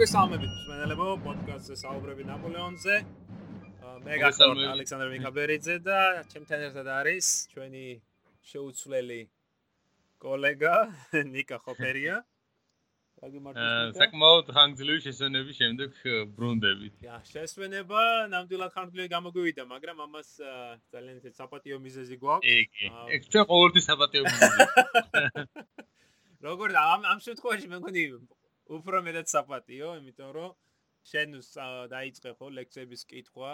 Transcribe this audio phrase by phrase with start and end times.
[0.00, 2.94] მოგესალმებით მსმენელებო პოდკასტზე საუბრები ნაპოლეონზე
[4.04, 5.96] მე გახლავთ ალექსანდრე მიკაბერიძე და
[6.30, 7.82] ჩემთან ერთად არის ჩვენი
[8.52, 9.18] შეუცვლელი
[10.24, 10.72] კოლეგა
[11.34, 12.16] ნიკა ხოფერია
[14.00, 16.00] საკმაოდ ხანგრძლივი შესვენების შემდეგ
[16.32, 16.96] ბრუნდებით.
[17.04, 18.00] Ja, შესვენება
[18.32, 20.28] ნამდვილად ხანგრძლივი გამოგვივიდა, მაგრამ ამას
[20.96, 22.48] ძალიან ისე საპატიო მიზეზი გვაქვს.
[22.48, 23.20] კი, კი.
[23.36, 24.64] ჩვენ ყოველთვის საპატიო მიზეზი.
[26.40, 28.02] როგორ ამ ამ შემთხვევაში მე მგონი
[28.76, 30.50] უფრო მეტად საპატიო, იმიტომ რომ
[31.10, 31.38] შენ
[31.94, 33.52] დაიწყე ხო ლექციების კითხვა,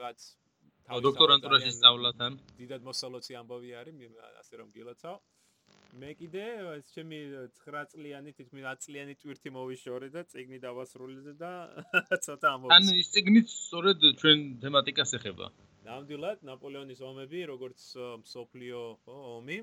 [0.00, 0.20] რაც
[0.84, 2.32] დოქტორანტურაში სწავლათან.
[2.58, 3.94] დიდად მოსალოცი ამბავი არის,
[4.40, 5.16] ასე რომ გილოცავ.
[5.94, 6.44] მე კიდე
[6.90, 7.18] ჩემი
[7.54, 11.50] 9 წლიანი თითქმის 10 წლიანი ტვირთი მოვიშორე და ციგნი დავასრულე და
[12.26, 12.74] ცოტა ამოვიდა.
[12.74, 15.46] ან ის ციგნიც სწორედ ჩვენ თემატიკას ეხება.
[15.86, 17.86] ნამდვილად ნაპოლეონის ომები, როგორც
[18.34, 19.58] სოფლიო ომი.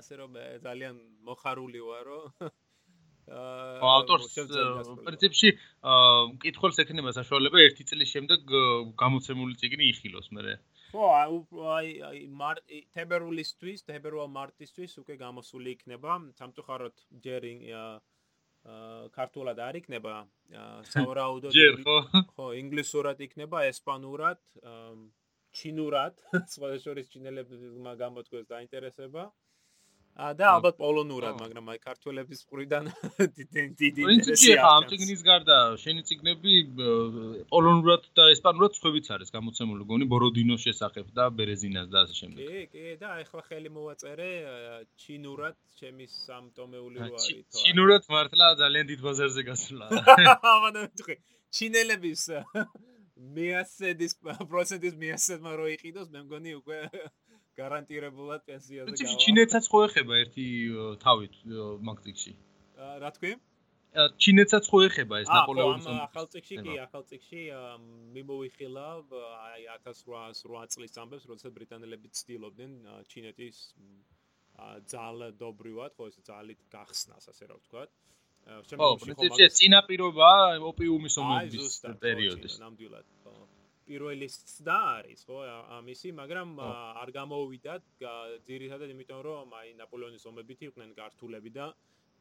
[0.00, 0.30] ასე რომ
[0.66, 0.96] ძალიან
[1.28, 2.20] მოხარული ვარო.
[3.30, 4.32] აა ავტორს
[5.06, 5.50] პრინციპში
[6.34, 8.54] მკითხველს ექნება საშუალება ერთი წლის შემდეგ
[9.02, 10.56] გამოცემული ციგნი იხილოს მე.
[10.90, 11.06] ხო,
[11.74, 16.18] აი აი მარტი თებერვლისთვის, თებერვალ მარტისთვის უკვე გამოსული იქნება.
[16.40, 17.92] სამწუხაროდ ჯერ აა
[19.16, 20.14] ქართულად არ იქნება.
[20.92, 21.48] საურაუდო
[22.34, 24.42] ხო, ინგლისურად იქნება, ესპანურად,
[25.54, 26.18] ჩინურად,
[26.54, 29.30] სხვა შორის ჩინელებმა გამოთქვეს დაინტერესება.
[30.20, 32.90] და ალბათ პოლონურად, მაგრამ აი ქართველების ყრიდან
[33.40, 34.66] დიდი ინტერესი აქვს.
[34.70, 36.54] ამ ციგნის გარდა შენი ციგნები
[37.52, 42.44] პოლონურად და ესპანურად სხვებიც არის გამოცემული, გონი ბოროდინოს შესახებ და ბერეზინას და ასე შემდეგ.
[42.44, 44.30] კი, კი, და ახლა ხელი მოვაწერე
[45.00, 47.48] ჩინურად, ჩემი სამტომეული რო არის.
[47.64, 49.86] ჩინურად მართლა ძალიან დიდ ბაზარზე გასულა.
[50.52, 51.16] ამანა თქვი,
[51.54, 52.22] ჩინელების
[53.36, 56.78] მეასედის პროცენტის მეასედმა რო იყიდოს, მე მგონი უკვე
[57.60, 59.20] გარანტირებულად პენსიაზე გავა.
[59.24, 60.46] ჩინეთსაც ხო ეხება ერთი
[61.04, 61.34] თავით
[61.90, 62.32] მაგწიკში?
[63.04, 63.32] რა თქვი?
[63.90, 66.00] ჩინეთსაც ხო ეხება ეს ნაპოლეონის ომი?
[66.06, 67.40] ახალ წიგში კი, ახალ წიგში
[68.16, 72.76] მიმოვიხილავ აი 1808 წლის ამბებს, როდესაც ბრიტანელები ცდილობდნენ
[73.10, 73.58] ჩინეთის
[74.92, 77.90] ძალადობრივად, ხო ეს ძალით გახსნას, ასე რა ვთქვათ.
[78.70, 80.30] შემდგომში ხო მაგ წინაპირობა
[80.70, 82.54] ოპიუმის ომების პერიოდის.
[82.62, 83.06] ნამდვილად.
[83.90, 85.36] პირველი ცდა არის ხო
[85.76, 86.50] ამისი მაგრამ
[87.02, 87.86] არ გამოვიდათ
[88.48, 91.66] ძირითადად იმიტომ რომ აი ნაპოლეონის ომებით იყვნენ გართულები და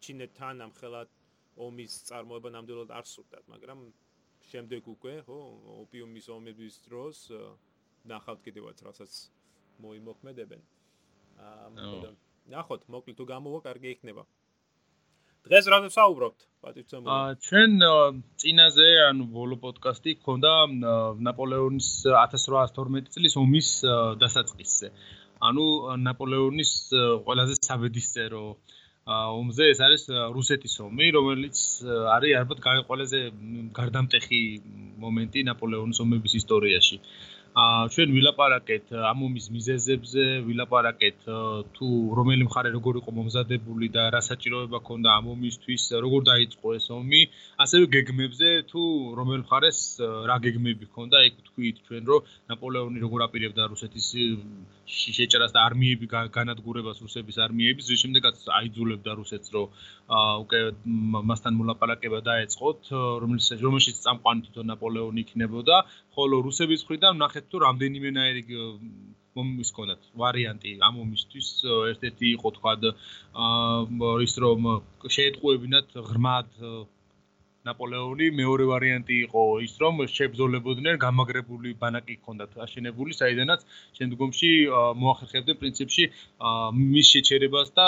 [0.05, 1.09] ჩინეთთან ამხელად
[1.67, 3.83] ომის წარმოება ნამდვილად არ სურდათ მაგრამ
[4.49, 5.39] შემდეგ უკვე ხო
[5.83, 7.17] ოპიუმის ომების დროს
[8.09, 9.13] ნახავთ კიდევაც რასაც
[9.83, 10.61] მოიმოქმედებენ.
[11.39, 12.13] აა
[12.49, 14.23] ნახოთ მოკლედ თუ გამოვა კარგი იქნება
[15.47, 17.71] დღეს რა ვსაუბრობთ პატივცემული აა ჩვენ
[18.43, 20.53] წინაზე ანუ ბოლო პოდკასტი ქონდა
[21.27, 23.69] ნაპოლეონის 1812 წლის ომის
[24.23, 24.91] დასაწყისზე.
[25.49, 25.65] ანუ
[26.03, 26.73] ნაპოლეონის
[27.23, 28.43] ყველაზე საბედისწერო
[29.09, 30.03] ომზე ეს არის
[30.35, 31.57] რუსეთის ომი რომელიც
[32.15, 33.19] არის ალბათ ყველაზე
[33.79, 34.41] გარდამტეხი
[35.05, 36.99] მომენტი ნაპოლეონის ომების ისტორიაში
[37.93, 41.27] ჩვენ ვილაპარაკეთ ამ ომის მიზეზებზე, ვილაპარაკეთ
[41.75, 41.87] თუ
[42.19, 47.21] რომელი მხარე როგორ იყო მომზადებული და რა საჭიროება ქონდა ამ ომისთვის, როგორ დაიწყო ეს ომი,
[47.63, 48.81] ასევე გეგმებზე თუ
[49.19, 49.79] რომელ მხარეს
[50.29, 52.21] რა გეგმები ქონდა, იქ თქვით ჩვენ რომ
[52.53, 54.07] ნაპოლეონი როგორ აპირებდა რუსეთის
[54.89, 59.67] შეჭრას და არმიები განადგურებას რუსების არმიების, რის შემდეგაც აიძულებდა რუსეთს რომ
[60.43, 60.59] უკვე
[61.29, 62.81] მასთან მოლაპარაკება დაეწყოთ,
[63.21, 65.75] რომელიც რომელშიც წამყვანი თვითონ ნაპოლეონი იქნებოდა,
[66.19, 68.43] ხოლო რუსების მხრიდან ნახეთ თუ რამდენიმენაირი
[69.39, 71.49] მომის კონდათ ვარიანტი ამ მომისთვის
[71.91, 72.73] ერთ-ერთი იყო თქვა
[74.27, 74.67] ის რომ
[75.15, 76.49] შეეტყუებინათ ღრმად
[77.67, 83.65] ნაპოლეონი მეორე ვარიანტი იყო ის რომ შებზოლებოდნენ გამაგრებული ბანაკი ჰქონდათ აშენებული საიდანაც
[83.99, 84.51] შემდგომში
[85.03, 86.05] მოახერხებდნენ პრინციპში
[86.79, 87.87] მის შეჩერებას და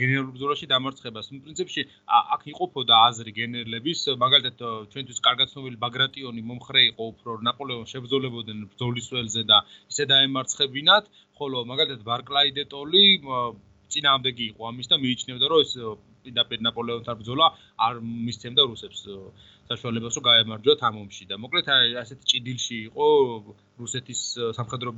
[0.00, 1.30] გენერალურ ბრძოლაში დამარცხებას.
[1.46, 1.82] პრინციპში
[2.34, 4.56] აქ იყოფოდა აზრი გენერლების, მაგალითად
[4.92, 9.58] ჩვენთვის კარგად ცნობილი ბაგრატიონი მომხრე იყო უფრო ნაპოლეონს შებზოლებოდნენ ბრძოლის ველზე და
[9.92, 11.04] ისე დაემარცხებინათ,
[11.38, 13.04] ხოლო მაგალითად ბარკლაი დე ტოლი
[13.92, 15.72] წინააღმდეგი იყო ამის და მიიჩნევდა რომ ეს
[16.24, 17.46] პირდაპირ ნაპოლეონთან ბრძოლა
[17.86, 19.00] არ მისცემდა რუსებს
[19.70, 21.24] საშუალებას რომ გაემარჯვათ ამ ომში.
[21.30, 21.66] და მოკლედ
[22.02, 23.06] ასეთი ჭიდილში იყო
[23.82, 24.20] რუსეთის
[24.58, 24.90] სამხედრო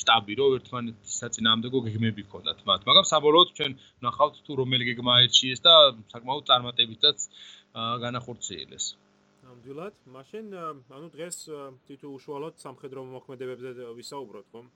[0.00, 2.80] შტაბი რომ ერთმანეთის საწინააღმდეგო გეგმები ჰქონდათ მათ.
[2.88, 3.72] მაგრამ საბოლოოდ ჩვენ
[4.06, 5.74] ნახავთ თუ რომელი გეგმა აირჩიეს და
[6.14, 7.18] საკმაოდ წარმატებითაც
[8.04, 8.84] განახორციელეს.
[9.48, 9.94] ნამდვილად.
[10.16, 10.44] მაშინ
[10.96, 11.36] ანუ დღეს
[11.86, 14.66] თითო უშუალოდ სამხედრო მოქმედებებზე ვისაუბროთ ხომ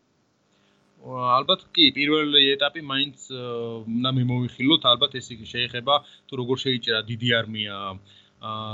[1.03, 4.83] ალბათ კი პირველი ეტაპი მაინც უნდა მიმოვიხილოთ.
[4.93, 5.95] ალბათ ეს შეეხება
[6.29, 7.77] თუ როგორ შეიჭრა დიდი არმია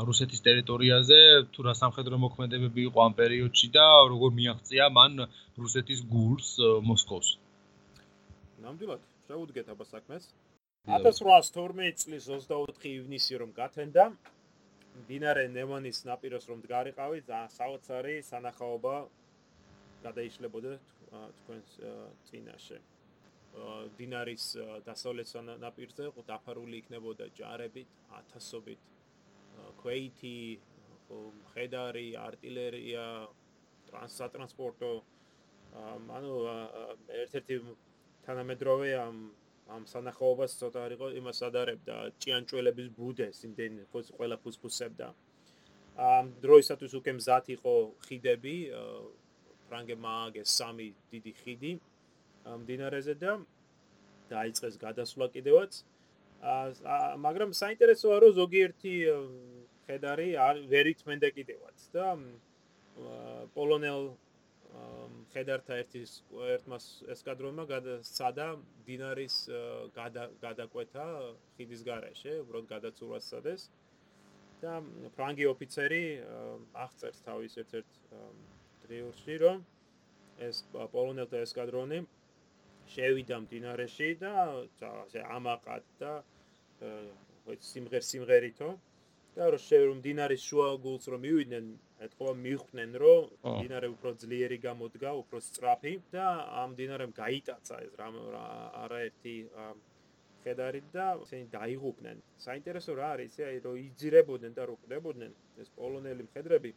[0.08, 1.20] რუსეთის ტერიტორიაზე
[1.52, 5.12] თუ რა სამხედრო მოქმედებები იყო ამ პერიოდში და როგორ მიაღწია მან
[5.60, 6.48] რუსეთის გულს
[6.88, 7.28] მოსკოვს.
[8.64, 10.24] ნამდვილად შეუდგეთ აბა საქმეს?
[10.88, 14.04] 1812 წლის 24 ივნისი რომ გათენდა.
[15.08, 18.94] დინარე ნემანის ნაპიროს რომ დგარიყავი და საოცარი სანახაობა
[20.02, 20.72] გადაიშლებოდა
[21.10, 21.74] თქვენს
[22.28, 22.78] წინაშე.
[23.98, 24.46] დინარის
[24.86, 25.34] დასავლეთ
[25.64, 27.88] ნაპირზე დაფარული იქნებოდა ჯარებით,
[28.20, 28.80] ათასობით
[29.82, 30.38] ქვეითი,
[31.10, 33.04] მხედარი, არტილერია,
[33.88, 34.92] ტრანსსატრანსპორტო
[36.18, 36.32] ანუ
[37.22, 37.56] ერთ-ერთი
[38.26, 39.18] თანამედროვე ამ
[39.76, 45.08] ამ სანახაობას ცოტა არ იყო იმას ადარებდა ჭიანჭველების ბუდეს იმდენ ყველა ფუსფუსებდა
[46.08, 47.74] ამ დროისათვის უკვე მზად იყო
[48.06, 48.54] ხიდები
[49.70, 51.72] ფრანგებმა ააგეს სამი დიდი ხიდი
[52.52, 53.32] ამ დინარეზე და
[54.32, 55.82] დაიწყეს გადასვლა კიდევაც
[57.26, 58.94] მაგრამ საინტერესოა რომ ზოგიერთი
[59.88, 62.06] ხედარი არ ვერ ითმენდა კიდევაც და
[63.56, 64.02] პოლონელ
[65.32, 66.12] ხედართა ერთის
[66.54, 68.46] ერთმას ესკადრონმა გადასცადა
[68.88, 69.36] დინარის
[70.44, 71.06] გადაკვეთა
[71.56, 73.68] ხიდის garaშე, უბრალოდ გადაცურვას სადეს.
[74.62, 74.78] და
[75.16, 76.04] ფრანგი ოფიცერი
[76.84, 77.98] აღწერს თავის ერთ-ერთ
[78.88, 79.64] დრიურში, რომ
[80.48, 82.00] ეს პოლონელთა ესკადრონი
[82.94, 84.32] შევიდა დინარეში და
[85.04, 86.12] ასე ამაყად და
[87.72, 88.70] სიმღერ სიმღერითო
[89.36, 91.66] და რომ შევ დინარის შუა გულს რომ მივიდნენ
[92.06, 96.26] ეთქვა მიხვდნენ რომ დინარე უფრო ძლიერი გამოდგა, უფრო სწრაფი და
[96.62, 98.18] ამ დინარემ გაიტაცა ეს რამ
[98.84, 99.34] არაერთი
[100.44, 102.22] ხედარი და ისინი დაიღუპნენ.
[102.46, 105.32] საინტერესო რა არის, აი რომ იძირებოდნენ და როკვდებოდნენ
[105.62, 106.70] ეს პოლონელი მხედრები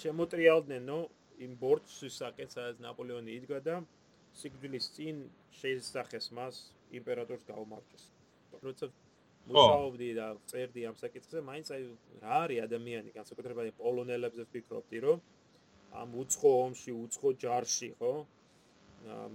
[0.00, 3.76] შემოტრიალდნენ, რომ იმ ბორცვის საკეთ სადაც ნაპოლეონი იდგა და
[4.40, 5.22] სიკვდილის წინ
[5.60, 6.58] შეისახეს მას
[7.00, 8.04] იმპერატორს გაუმარჯოს.
[8.64, 8.90] როცა
[9.50, 11.82] მუშაობდი და წერდი ამ საკითხზე, მაინც აი
[12.22, 15.18] რა არის ადამიანი, განსაკუთრებით პოლონელებზე ვფიქრობდი, რომ
[16.02, 18.12] ამ უცხო ომში, უცხო ჯარში, ხო?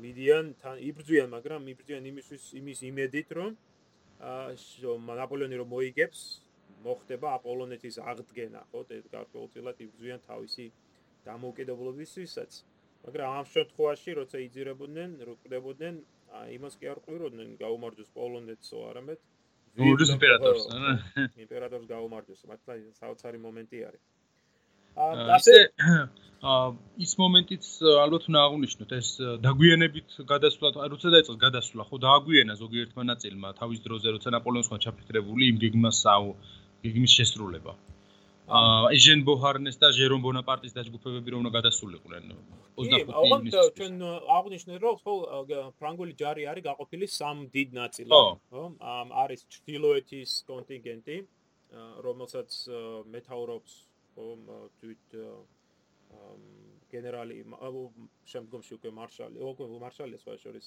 [0.03, 3.51] მიდიან თან იბრძვიან, მაგრამ იბრძვიან იმისთვის იმის იმედით, რომ
[4.21, 6.21] აა ნაპოლეონი რომ მოიგებს,
[6.85, 8.79] მოხდება აპოლონეთის აღდგენა, ხო?
[9.15, 10.65] გარკვეულწილად იბრძვიან თავისი
[11.25, 12.51] დამოუკიდებლობისთვისაც.
[13.05, 15.95] მაგრამ ამ შემთხვევაში, როცა იძირებოდნენ, როკვდებოდნენ,
[16.57, 19.19] იმას კი არ ყვიროდნენ გაუმარჯოს პოლონეთსო, არამედ
[19.79, 20.93] გურჯის იმპერატორს, არა?
[21.45, 24.03] იმპერატორს გაუმარჯოს, მართლა საოცარი მომენტი არის.
[25.05, 25.55] აა ასე
[26.49, 26.67] აა
[27.05, 27.65] ის მომენტიც
[28.05, 29.09] ალბათ უნდა აღვნიშნოთ, ეს
[29.45, 35.51] დაგვიანებით გადასვლა, როცა დაიწყეს გადასვლა, ხო დააგვიანა ზოგიერთმა ნაწილმა თავის დროზე, როცა ნაპოლეონს ხან ჩაფიქრებული
[35.51, 36.31] იმ გეგმას აუ
[36.85, 37.73] გეგმის შესრულება.
[37.75, 37.95] აა
[38.45, 42.23] ეჟენ ბოჰარნეს და ჟერონ ბონაპარტის დაჯგუფებები რომ უნდა გადასულიყვნენ
[42.77, 43.73] 25 ივნისს.
[43.77, 43.93] ჩვენ
[44.37, 45.13] აღნიშნეთ რომ ხო
[45.81, 48.63] ფრანგული ჯარი არის გაყოფილი სამ დიდ ნაწილად, ხო?
[49.25, 51.17] არის ჩრდილოეთის კონტინგენტი,
[52.05, 52.49] რომელსაც
[53.09, 53.71] მეტაურობს
[54.13, 54.27] ხო
[54.77, 55.05] თვით
[56.93, 57.35] გენერალი
[58.29, 60.65] შემდგომში უკვე მარშალი, უკვე მარშალი სხვა შორის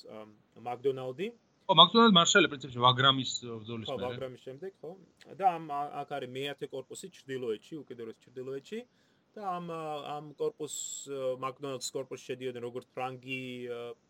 [0.67, 1.29] მაკდონალდი.
[1.69, 4.01] ხო, მაგალითად მარშალი პრინციპში ვაგრამის ბრძოლის მერე.
[4.01, 4.93] ხო, ვაგრამის შემდეგ, ხო?
[5.37, 5.65] და ამ
[6.01, 8.79] აქ არის მეათე корпуსი ჩრდილოეთში, უკიდურეს ჩრდილოეთში.
[9.37, 10.75] და ამ ამ корпуს
[11.45, 13.41] მაკდონალდს корпуსში შედიოდნენ როგორც ფრანგი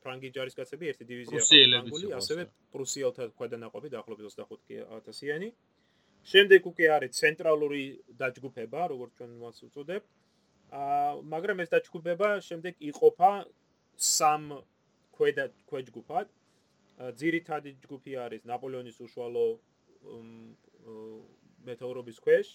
[0.07, 5.51] ფრანგი ჯარისკაცები, ერთი დივიზია ფრანგული, ასევე პრუსიელთა ქვედანაყოფი დაახლოებით 25000-იანი.
[6.29, 7.83] შემდეგ უკვე არის ცენტრალური
[8.23, 10.03] დაჯგუფება, როგორც ჩვენ მას უწოდებ.
[10.79, 13.33] აა, მაგრამ ეს დაჯგუფება შემდეგ იყოფა
[13.97, 14.43] სამ
[15.17, 16.27] ქვედა ქვეჯგუფად.
[16.99, 19.47] ძირითადი ჯგუფი არის ნაპოლეონის უშუალო
[21.69, 22.49] მეტეორობის ქვეშ.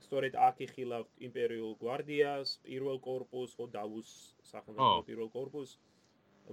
[0.00, 4.10] სწორედ აქ იხილავთ იმპერიულ გვარდიას, პირველ корпуს, ოდაუს
[4.50, 5.70] სახელმწიფო პირველ корпуს,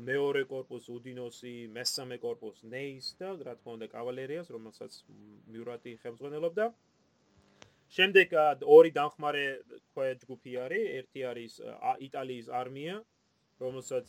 [0.10, 4.92] მეორე корпуს უდინოსი, მესამე корпуს ნეის და რა თქმა უნდა კავალერიას, რომელსაც
[5.54, 6.66] მიურატი ხელმძღვანელობდა.
[7.98, 8.28] შემდეგ
[8.78, 9.46] ორი დამხმარე
[10.22, 11.54] ჯგუფი არის, ერთი არის
[12.08, 12.96] იტალიის არმია,
[13.62, 14.06] რომელსაც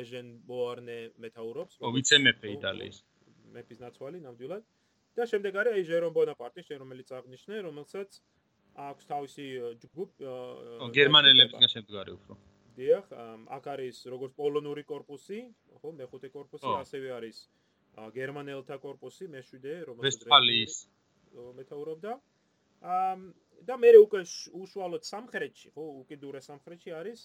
[0.00, 1.80] ეჟენ ბოარნე მეთაურობს.
[1.82, 2.98] ო ვიცე მეფე იტალიის.
[3.54, 4.62] მეფის ნაცვალი ნამდვილად.
[5.16, 8.10] და შემდეგ არის აი ჟერომ ბონაპარტი, რომელიც აღნიშნე, რომელსაც
[8.72, 9.46] აქვს თავისი
[9.82, 10.08] ჯგუფ
[10.96, 12.32] გერმანელებისგან შემდგარი უფრო.
[12.76, 13.06] დიახ,
[13.56, 15.40] აქ არის როგორც პოლონური корпуსი,
[15.80, 17.36] ხო, მეხუთე корпуსი, ასევე არის
[18.16, 20.74] გერმანელთა корпуსი, მეშვიდე, რომელსაც ვესტფალიის
[21.60, 22.12] მეთაურობდა.
[23.62, 24.20] და მე უკვე
[24.58, 27.20] უშუალოდ სამხრეთში, ხო, უკიდურეს სამხრეთში არის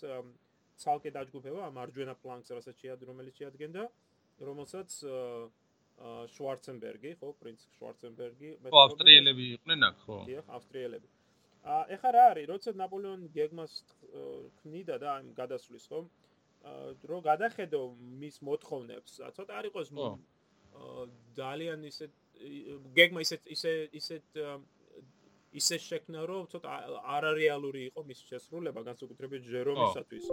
[0.84, 3.84] ცალკე დაჯგუფება მარჯვენა ფლანგს რასაც შეად რომელიც შეადგენდა
[4.50, 4.90] რომელსაც
[6.36, 10.18] შვარცენბერგი ხო პრინც შვარცენბერგი ხო ავსტრიელები იყვნენ აქ ხო.
[10.30, 11.08] დიახ ავსტრიელები.
[11.68, 13.74] აა ეხა რა არის როცა ნაპოლეონ გეგმას
[14.62, 16.00] ქმნიდა და ამ გადასვლის ხო
[17.10, 17.82] რო გადახედო
[18.22, 19.90] მის მოთხოვნებს ცოტა არ იყოს
[21.40, 22.06] ძალიან ისე
[22.98, 24.16] გეგმა ისე ისე ისე
[25.60, 26.70] ისე შექმნა რომ ცოტა
[27.18, 30.26] არარეალური იყო მის შესრულება განსაკუთრებით ჟერომისათვის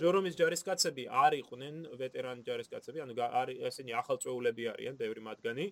[0.00, 5.66] ჟორომის ჯარისკაცები არ იყვნენ ვეტერანი ჯარისკაცები, ანუ არის ესენი ახალწეულები არიან, ბევრი მათგანი.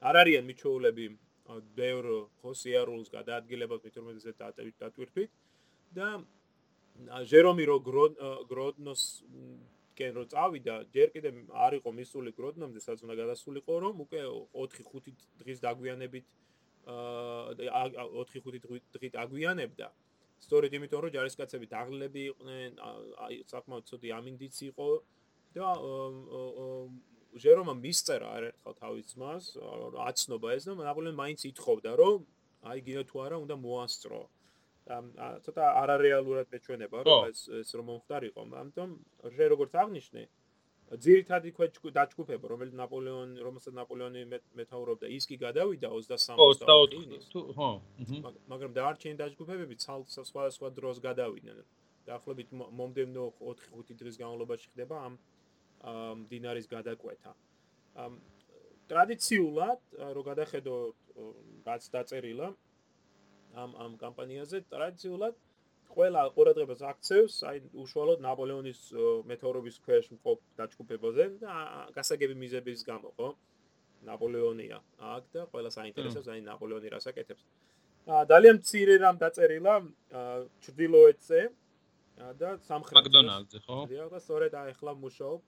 [0.00, 1.06] არ არიან მიჩოულები
[1.78, 2.06] ბევრ
[2.42, 4.32] ხოსიარულს გადაადგილებას მითორმეტეზე
[4.82, 5.30] დატვირთვით
[5.96, 6.08] და
[7.30, 7.76] ჟერომი რო
[8.50, 9.02] გროდნოს
[9.96, 11.30] კენ რო წავიდა ჯერ კიდე
[11.66, 14.20] არ იყო მისული გროდნომდე სადაც უნდა გადასულიყო რომ უკვე
[14.52, 16.26] 4-5 დღის დაგვიანებით
[16.92, 17.86] აა
[18.34, 19.86] 4-5 დღით აგვიანებდა
[20.44, 22.80] სწორედ იმიტომ რომ ჯარისკაცები დაღლები იყვნენ
[23.26, 24.88] აი საკმაოდ ცუდი ამინდიც იყო
[25.56, 25.68] და
[27.44, 29.44] ჟერომა მისწერა არერთხელ თავის ძმას
[30.06, 32.24] აცნობა ეს და ნაპოლეონი მაინც ითხოვდა რომ
[32.72, 34.20] აი გინდა თუ არა უნდა მოასწრო.
[35.44, 38.42] ცოტა არარეალურად მეჩვენება რომ ეს ეს რომ მომხდარიყო.
[38.62, 38.90] ამიტომ
[39.36, 40.22] რე როგორც აღნიშნე
[40.86, 44.20] ძირითადი ქვეჩკუ დაჩკუფება რომელიც ნაპოლეონ რომელსაც ნაპოლეონი
[44.54, 47.70] მეთაურობდა ის კი გადავიდა 23 თუ ხო
[48.52, 51.58] მაგრამ დაარჩენი დაჩკუფებები ცალკე სხვა სხვა დროს გადავიდნენ.
[52.06, 55.14] დაახლოებით მომდევნო 4-5 დღის განმავლობაში ხდება ამ
[56.30, 57.34] დინარის გადაკვეთა.
[58.86, 59.80] ტრადიციულად
[60.14, 60.76] რო გადახედო
[61.66, 62.48] რაც დაწერილა
[63.58, 65.34] ამ ამ კამპანიაზე ტრადიციულად
[65.96, 68.80] ყველა ყურადღებას აქცევს აი უშუალოდ ნაპოლეონის
[69.30, 71.54] მეთაურობის ქვეშ მყოფ დაჯგუფებაზე და
[71.96, 73.28] გასაგები მიზების გამო ხო
[74.08, 74.78] ნაპოლეონია
[75.12, 77.46] აქ და ყველა საინტერესოს აი ნაპოლეონი რას აკეთებს
[78.06, 79.74] აა ძალიან მცირე რამ დაწერილა
[80.66, 81.40] ჩრდილოეთზე
[82.40, 83.78] და სამხრეთზე მაკდონალდზე ხო?
[83.92, 85.42] დიახ და სწორედ აი ახლა მუშაობ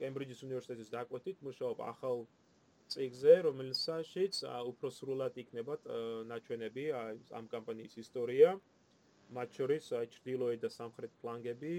[0.00, 2.22] კემბრიჯის უნივერსიტეტის დაკვეთით მუშაობ ახალ
[2.90, 5.76] წიგზე, რომელსაც უფრო სრულად იქნება
[6.30, 6.84] ნაჩვენები
[7.38, 8.54] ამ კამპანიის ისტორია.
[9.36, 11.72] მათ შორის ჩრდილოეთ და სამხრეთ ფლანგები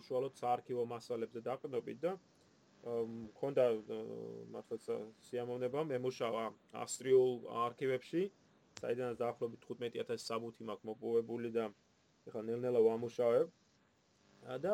[0.00, 2.12] უშუალოდ საარქივო მასალებზე დაყრდნობით და
[2.84, 3.64] მქონდა
[4.54, 4.88] მართლაც
[5.28, 6.44] სიამოვნება მემუშავა
[6.84, 7.32] ავსტრიულ
[7.64, 8.24] არქივებში
[8.82, 11.68] საიდანაც დაახლოებით 15000 საბუთი მაქვს მოპოვებული და
[12.28, 13.52] ეხლა ნელ-ნელა ვამუშავებ
[14.44, 14.72] და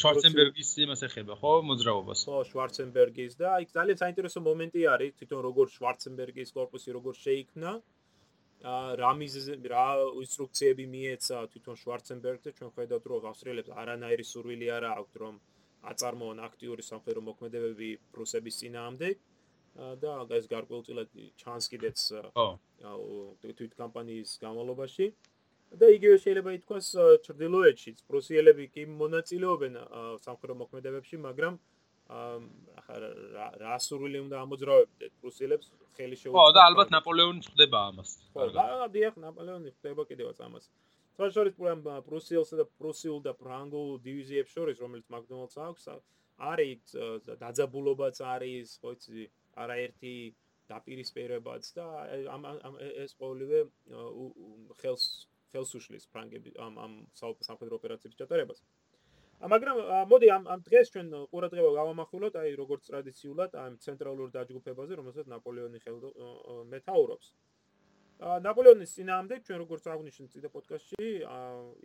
[0.00, 2.20] შვარცენბერგის იმას ეხება, ხო, მოძრაობას.
[2.24, 7.72] ხო, შვარცენბერგის და იქ ძალიან საინტერესო მომენტი არის, თვითონ როგორ შვარცენბერგის корпуსი როგორ შეიქმნა.
[7.76, 7.89] აა
[8.60, 9.86] რა მიზეზი რა
[10.20, 15.34] ინსტრუქციები მიეცა თვითონ შვარცენბერგზე ჩვენ ხედავთ რომ ავსტრიელებს არანაირი სურვილი არ აქვს რომ
[15.92, 19.16] აწარმოონ აქტიური სამხედრო მოქმედებები პრუსების წინააღმდეგ.
[20.02, 21.08] და ეს გარკვეულწილად
[21.40, 21.98] ჩანს კიდეც
[23.40, 25.06] თვით კამპანიის გამალობაში
[25.80, 26.86] და იგივე შეიძლება ითქვას
[27.26, 27.96] ჩრდილოეთშიც.
[28.10, 29.74] პრუსიელები კი მონაწილეობენ
[30.26, 31.54] სამხედრო მოქმედებებში, მაგრამ
[33.62, 35.66] რა სურვილი უნდა ამოძრავებდეთ პრუსიელებს
[35.96, 36.36] ხელი შეუწყო.
[36.38, 38.10] ხო, და ალბათ ნაპოლეონი ხდება ამას.
[38.34, 40.64] ხო, და დიახ, ნაპოლეონი ხდება კიდევაც ამას.
[41.20, 41.54] თორშორის
[42.08, 45.84] პრუსიელსა და პრუსიულ და ფრანგულ დივიზიებს შორის, რომელიც მაკდონალდს აქვს,
[46.50, 46.84] არის
[47.42, 49.26] დაძაბულობაც არის, ხო იცი,
[49.60, 50.14] არაერთი
[50.70, 51.86] დაპირისპირებაც და
[52.34, 52.46] ამ
[53.04, 53.60] ეს ყოველივე
[54.80, 55.04] ხელს
[55.50, 58.62] ხელს უშლის ფრანგები ამ ამ სამხედრო ოპერაციების ჩატარებას.
[59.40, 59.78] მაგრამ
[60.10, 65.78] მოდი ამ ამ დღეს ჩვენ ყურადღება გავამახვილოთ აი როგორც ტრადიციულად ამ ცენტრალურ დაჯგუფებაზე, რომელსაც ნაპოლეონი
[65.80, 66.08] ხელდა
[66.72, 67.32] მეთაურობს.
[68.20, 71.08] ნაპოლეონის ძინაამდე ჩვენ როგორც აღვნიშნეთ წინა პოდკასტში,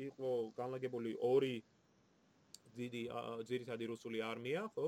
[0.08, 1.56] იყო განლაგებული ორი
[2.76, 3.04] დიდი
[3.48, 4.88] ძირითადი რუსული არმია, ხო?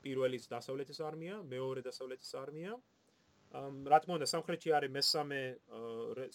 [0.00, 2.72] პირველი დასავლეთის არმია, მეორე დასავლეთის არმია.
[3.54, 5.40] რა თქმა უნდა სამხრეთში არის მესამე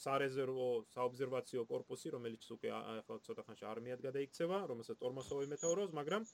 [0.03, 6.27] სარეზერვო საობსერვაციო корпуსი, რომელიც უკვე ახლა ცოტა ხანში არმიად გადაიქცევა, რომელსაც ტორმოსოვი მეტაუროს, მაგრამ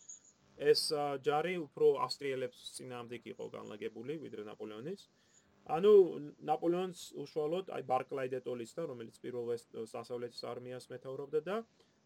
[0.71, 0.81] ეს
[1.25, 5.01] ჯარი უფრო ავსტრიელებს წინააღმდეგ იყო განლაგებული, ვიდრე ნაპოლეონის.
[5.67, 5.91] ანუ
[6.47, 9.51] ნაპოლეონს უშუალოდ აი ბარკლაი დე ტოლის და რომელიც პირველ
[9.91, 11.57] დასავლეთის არმიას მეთაურობდა და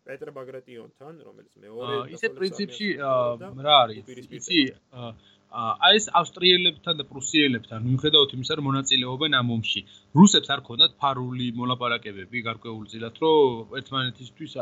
[0.08, 4.06] პეტრ ბაგრატიონთან რომელიც მეორე ისე პრინციპში რა არის
[4.40, 4.62] იცი
[5.52, 9.82] აი ეს ავსტრიელებთან და პრუსიელებთან მიუხედავად იმისა, რომ მონაწილეობენ ამ ომში,
[10.20, 14.54] რუსებს არ ქონდათ ფარული მოლაპარაკებები გარკვეულწილად, რომ ერთმანეთისთვის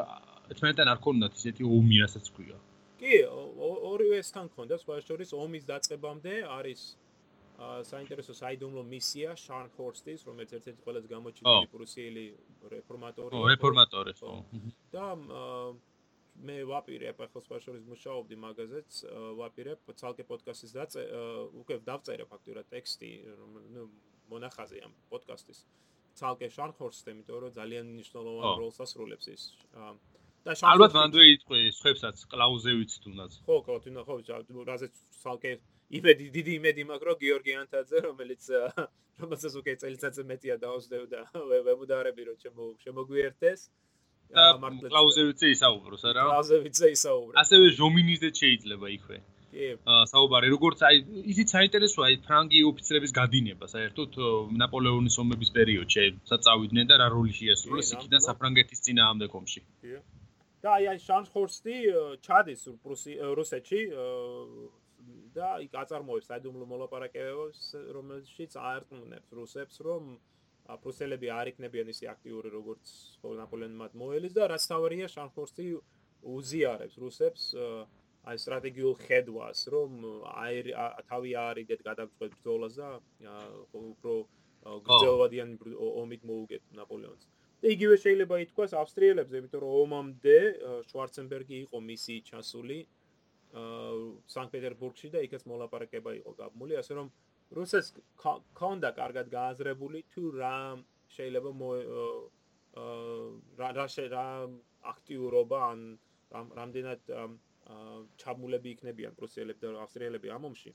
[0.49, 2.57] ერთმანეთთან არ ქონდათ ისეთი ომი, რასაც ქვია.
[2.99, 3.21] კი,
[3.93, 6.81] ორივესთან ქონდათ, სხვა შორის ომის დაწყებამდე არის
[7.89, 12.25] საინტერესო საიდუმლო მისია შარნჰორსტის, რომელიც ერთ-ერთი ყველაზე გამოჩენილი პრუსიელი
[12.73, 13.33] რეფორმატორი.
[13.35, 14.31] ო, რეფორმატორი, ხო.
[14.95, 15.05] და
[16.39, 18.89] მე ვაპირებ ახლა შორის მუშაობდი მაგაზეც
[19.39, 20.83] ვაპირებ ცალკე პოდკასტის და
[21.61, 23.09] უკვე დავწერე ფაქტურად ტექსტი
[23.75, 23.83] ნუ
[24.31, 25.59] მონახაზე ამ პოდკასტის.
[26.19, 29.43] ცალკე შანხორსს იმიტომ რომ ძალიან მნიშვნელოვან როლს ასრულებს ის
[30.47, 35.53] და ალბათ მანდვე იტყვი სხვებსაც კლაუზევიც თუნდაც ხო თუნდაც ხო რაზეც ცალკე
[35.89, 38.43] იმედი დიდი იმედი მაქვს რომ გიორგი ანთაძე რომელიც
[39.19, 41.19] რომელსაც უკვე წელიწადზე მეტია დაოსდევდა
[41.67, 42.37] ვებუდარები რომ
[42.83, 43.61] შემოგვიერთეს.
[44.29, 44.45] და
[44.93, 46.23] კლაუზევიცე ისაუბროს არა?
[46.29, 49.17] კლაუზევიცე ისაუბროს ასევე ჟომინიზეც შეიძლება იქვე.
[49.49, 49.67] კი.
[49.81, 50.97] აა საუბარი როგორც აი
[51.33, 54.11] ისიც საინტერესოა აი ფრანგი ოფიცრების გადინება საერთოდ
[54.61, 59.61] ნაპოლეონის ომების პერიოდში საწავიდნენ და რა როლი შეასრულეს იქიდან საფრანგეთის წინააღმდეგ ომში.
[59.81, 59.97] კი.
[60.61, 61.75] და აი აი შანსჰორსტი
[62.27, 62.61] ჩადის
[63.39, 63.81] რუსეთში
[65.39, 67.61] და იქ აწარმოებს საიდუმლო მოლაპარაკებებს,
[67.97, 70.17] რომელშიც აერთმუნებს რუსებს, რომ
[70.83, 72.91] პრუსელები არ იქნებიან ისე აქტიური როგორც
[73.39, 75.65] ნაპოლეონმა მოელის და რაც თავარია შანხორსი
[76.35, 77.45] უზიარებს რუსებს
[78.29, 79.91] აი სტრატეგიულ ხედვას, რომ
[80.29, 80.75] აი
[81.09, 82.89] თავი არიდეთ გადაგწყვეტ ბრძოლას და
[83.79, 84.15] უფრო
[84.89, 85.57] გრძელვადიან
[86.03, 87.23] ომით მოუგეთ ნაპოლეონს.
[87.63, 90.37] და იგივე შეიძლება ითქვას ავსტრიელებზე, იმიტომ რომ ომამდე
[90.91, 92.77] შვარცენბერგი იყო მისი ჩასული
[93.53, 97.07] სანქტ-პეტერბურგში და იქაც მოლაპარაკება იყო გაბმული, ასე რომ
[97.57, 97.89] რუსეთს
[98.21, 100.57] ქონდა კარგად გააზრებული თუ რა
[101.17, 101.49] შეიძლება
[102.77, 104.25] აა რა რა
[104.93, 105.79] აქტიურობა ან
[106.29, 107.01] რამდენად
[108.21, 110.71] ჩაბმულები იქნებიან პრუსიელები და ავსტრიელები ამ ომში.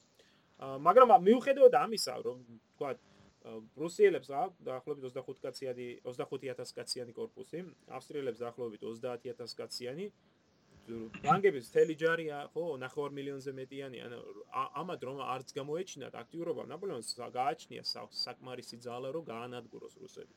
[0.58, 2.38] მაგრამ მიუხედავად ამისა, რომ
[2.74, 2.90] თქვა
[3.78, 7.58] პრუსიელებს აქვს დაახლოებით 25 კაციანი 25000 კაციანი корпуსი,
[7.98, 10.33] ავსტრიელებს დაახლოებით 30000 კაციანი, აა
[11.24, 14.18] ბანკების თელი ჯარია ხო 9 მილიონზე მეტიანი ანუ
[14.80, 17.84] ამად რომ არც გამოეჩინათ აქტიურობა ნაპოლეონს გააჩნია
[18.24, 20.34] საკმარისი ძალა რომ გაანადგუროს რუსები.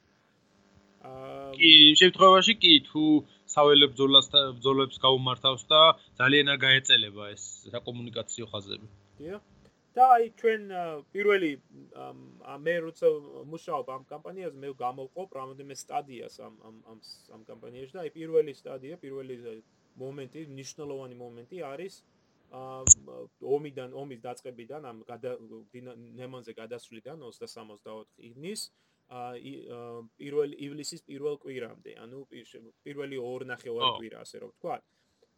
[1.60, 3.04] კი შემთხვევაში კი თუ
[3.56, 4.28] საველებ ბრძოლას
[4.58, 5.82] ბრძოლებს გაუმართავს და
[6.22, 7.44] ძალიან არ გაეწელება ეს
[7.76, 8.88] საკომუნიკაციო ხაზები.
[9.20, 9.42] დიახ.
[9.98, 10.62] და აი ჩვენ
[11.14, 11.52] პირველი
[12.66, 13.08] მე როცა
[13.54, 17.00] მუშაობ ამ კამპანიაზე მე გამოვყობ რამოდენიმე სტადიას ამ ამ
[17.36, 19.38] ამ კამპანიაში და აი პირველი სტადია პირველი
[20.02, 22.02] მომენტი, ნიშნულოვანი მომენტი არის
[22.58, 23.18] აა
[23.56, 25.02] ომიდან, ომის დაწყებიდან, ამ
[26.20, 28.62] ნემონზე გადასვლიდან 20-64 ივნის
[29.20, 29.90] აა
[30.22, 32.24] პირველ ივლისის პირველ კვირამდე, ანუ
[32.88, 34.78] პირველი ორ ნახევარ კვირა, ასე რომ ვთქვა.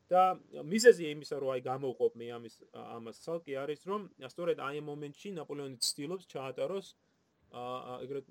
[0.09, 0.21] და
[0.65, 5.29] მიზეზი იმისა, რომ აი გამოვყოფ მე ამის ამას ცალკე არის, რომ სწორედ აი ამ მომენტში
[5.37, 7.08] ნაპოლეონი ცდილობს ჩაატაროს აა აა
[7.49, 8.27] ეგრეთ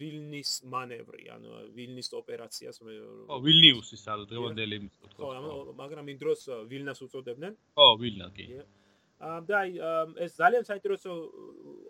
[0.00, 2.94] ვილნის მანევრი, ანუ ვილნის ოპერაციას მე
[3.28, 5.32] ხო, ვილნიუსის ალ დღევანდელი იმის თქო.
[5.36, 7.52] ხო, მაგრამ იმ დროს ვილნას უწოდებდნენ.
[7.76, 8.46] ხო, ვილნა კი.
[9.22, 9.58] აა და
[10.18, 11.12] ეს ძალიან საინტერესო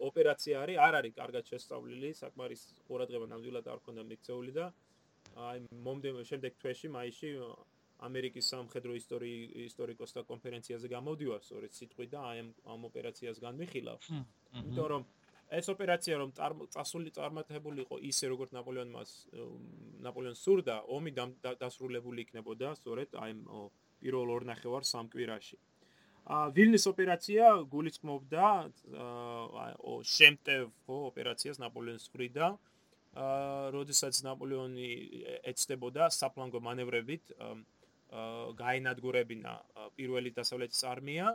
[0.03, 4.67] ოპერაცია არის, არ არის კარგად შესწავლილი, საკმარის ყურადღება ნამდვილად არ ქონდა მიქცეული და
[5.47, 7.31] აი მომდენ შემდეგ თვეში მაისში
[8.03, 13.99] ამერიკის სამხედრო ისტორიის ისტორიკოსთა კონფერენციაზე გამოდივარ, სწორედ სიტყვი და აი ამ ოპერაციას განმიხილავ.
[14.59, 15.03] იმიტომ რომ
[15.59, 16.31] ეს ოპერაცია რომ
[16.73, 19.03] წასული წარმატებული იყო ისე როგორც ნაპოლეონმა
[20.07, 21.13] ნაპოლეონს სურდა, ომი
[21.61, 23.37] დასრულებული იქნებოდა სწორედ აი
[24.03, 25.59] პირველ ორ ნახევარ სამ კვირაში.
[26.23, 28.49] ა ვილნის ოპერაცია გულისხმობდა
[30.17, 30.69] შემტევ
[31.11, 32.53] ოპერაციას ნაპოლეონის მხრიდან.
[33.23, 34.91] აა როდესაც ნაპოლეონი
[35.51, 37.55] ეცდებოდა საფლანგო მანევრებით აა
[38.61, 39.53] გაენადგურებინა
[39.97, 41.27] პირველი დასავლეთის არმია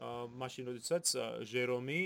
[0.00, 1.10] მაშინ როდესაც
[1.46, 2.00] ჟერომი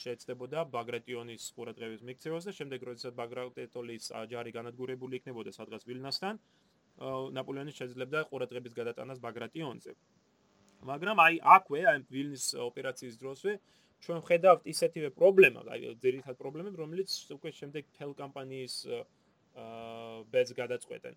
[0.00, 6.40] შეეცდებოდა ბაგრატიონის ყურადღების მიქცევას და შემდეგ როდესაც ბაგრატეტოლის ჯარი განადგურებული იქნებოდა სადღაც ვილნასთან
[7.38, 9.94] ნაპოლეონი შეძლებდა ყურადღების გადატანას ბაგრატიონზე.
[10.84, 13.52] მაგრამ აი აქვე აი ვილნის ოპერაციის დროსვე
[14.04, 21.14] ჩვენ ხედავთ ისეთივე პრობლემა აი ძირითად პრობლემები რომელიც უკვე შემდეგ თელ კამპანიის აა ბეც გადაწყვეტენ.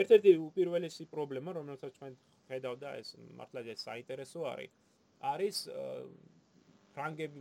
[0.00, 2.12] ერთ-ერთი უპირველესი პრობლემა რომელსაც ჩვენ
[2.48, 4.72] ხედავთ და ეს მართლა ეს საინტერესო არის
[5.22, 5.56] არის
[6.92, 7.40] ფრანგები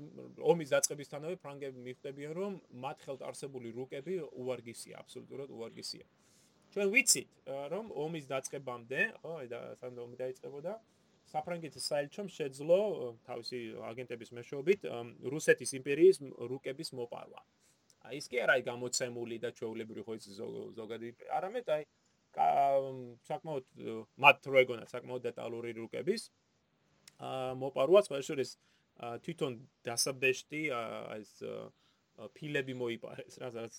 [0.52, 6.06] ომის დაწყებისთანავე ფრანგები მიხვდებიან რომ მათ ხელთ არსებული რუკები უარგისია აბსოლუტურად უარგისია.
[6.72, 7.30] ჩვენ ვიცით
[7.74, 10.74] რომ ომის დაწყებამდე ხო აი და სანდო ომი დაიწყებოდა
[11.32, 12.80] საფრანგეთის საელჩომ შეძლო
[13.28, 13.60] თავისი
[13.92, 14.88] აგენტების მეშვეობით
[15.34, 16.18] რუსეთის იმპერიის
[16.52, 17.42] რუკების მოპარვა.
[18.08, 20.26] აი ის კი არა აი გამოცემული და ჩვეულებრივი ხო ის
[20.80, 21.84] ზოგადი არამედ აი
[23.28, 23.66] საკმაოდ
[24.24, 26.22] მათ რო ეგონა საკმაოდ დეტალური რუკების
[27.62, 28.56] მოპარვას ხელშორის
[29.26, 29.58] თვითონ
[29.88, 30.62] დასაბეშტი
[31.18, 31.32] ეს
[32.38, 33.78] ფილები მოიპარეს რა რაც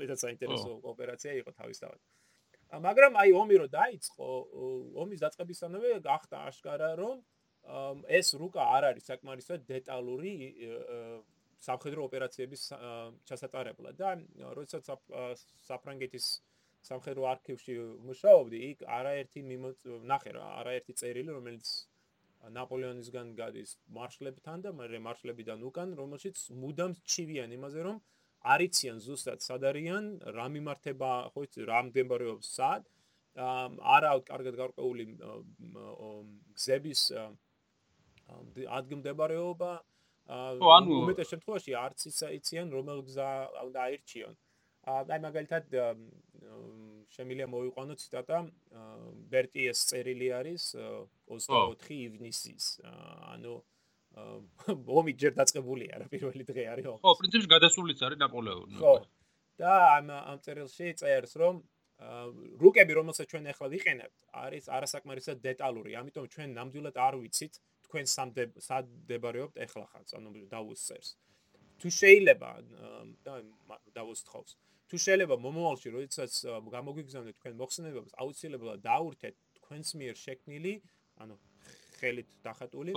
[0.00, 2.00] მეტად საინტერესო ოპერაცია იყო თავისთავად.
[2.70, 4.28] მაგრამ აი ომი რო დაიწყო,
[5.02, 7.22] ომის დაწყებისთანავე გახდა აშკარა რომ
[8.18, 10.34] ეს რუკა არ არის საკმარისად დეტალური
[11.60, 12.62] სამხედრო ოპერაციების
[13.28, 13.94] ჩასატარებლად.
[13.98, 14.16] და
[14.56, 14.86] როდესაც
[15.68, 16.26] საფრანგეთის
[16.80, 17.74] სამხედრო არქივში
[18.08, 19.40] მუშაობდი, იქ არაერთი
[20.08, 21.66] ნახე რა, არაერთი წერილი, რომელიც
[22.48, 28.00] ნაპოლეონისგან გადის მარშლებთან და მე მარშლებიდან უკან, რომელშიც მუდამ ჩივიან იმაზე, რომ
[28.54, 30.04] არიციან ზუსტად სად არიან,
[30.36, 32.88] რა მიმართება, ხო იცი, რა მდგომარეობს სად.
[33.36, 35.04] არა აქვს კარგად გარკვეული
[36.56, 37.02] გზების
[38.80, 39.72] ადგილმდებარეობა.
[40.30, 42.00] ხო, ანუ უმეტეს შემთხვევაში არც
[42.40, 43.28] იციან რომელ გზა
[43.66, 44.34] უნდა აირჩიონ.
[44.88, 45.74] აი მაგალითად
[47.14, 48.38] შემილია მოიყვანო ციტატა
[49.32, 50.64] ბერტიეს წერილი არის
[51.28, 52.80] 24 ივნისის.
[53.34, 53.54] ანუ
[55.00, 58.94] ომი ჯერ დაწყებული არა პირველი დღე არის ომი ხო პრინციპში გადასულიც არის ნაპოლეონი ხო.
[59.60, 61.60] და ამ ამ წერილში წერს რომ
[62.62, 65.92] რუკები რომელსაც ჩვენ ახლა ვიყენებთ არის არასაკმარისად დეტალური.
[66.00, 68.04] ამიტომ ჩვენ ნამდვილად არ ვიცით თქვენ
[68.66, 71.10] სამდებარეობთ ეხლა ხარ, ანუ დაუსწერს.
[71.80, 72.50] თუ შეიძლება
[73.26, 73.34] და
[73.96, 74.50] დაუსთხოვს.
[74.90, 76.32] თუ შეიძლება მომავალში, როდესაც
[76.76, 80.72] გამოგვიგზავნეთ თქვენ მოხსნებებს, აუცილებლად დაურთეთ თქვენს მიერ შექმნილი,
[81.22, 81.34] ანუ
[82.00, 82.92] ხელით დახატული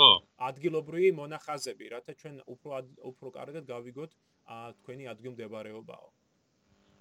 [0.49, 2.69] ადგილობრივი მონახაზები, რათა ჩვენ უფრო
[3.11, 4.11] უფრო კარგად გავიგოთ
[4.79, 6.07] თქვენი ადგილმდებარეობაო.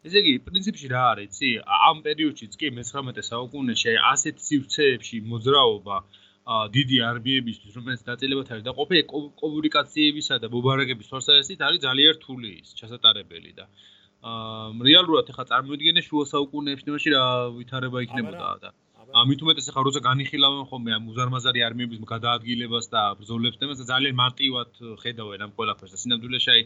[0.02, 1.50] ესე იგი, პრინციპში რა არის, იცი?
[1.88, 5.96] ამ პერიოდშიც კი მე-19 საუკუნეში ასეთ სივრცეებში მოძრაობა
[6.42, 9.02] დიდი არმიებისთვის, რომელიც დაწილებათ არის და ყოფილი
[9.42, 13.66] კომუნიკაციებისა და მობარაგების თვალსაზრისით არის ძალიან რთული ის ჩასატარებელი და
[14.22, 17.22] აა რეალურად ახლა წარმოვიდგინე შუა საუკუნეებში რა
[17.58, 18.70] ვითარება იქნებოდა და
[19.22, 24.70] ამით უმეტეს ახლა როცა განიხილავენ ხოლმე ამ უზარმაზარი არმიების გადაადგილებას და ბრძოლებს და ძალიან მარტივად
[25.02, 26.62] ხედავენ ამ ყველაფერს და სინამდვილეში აი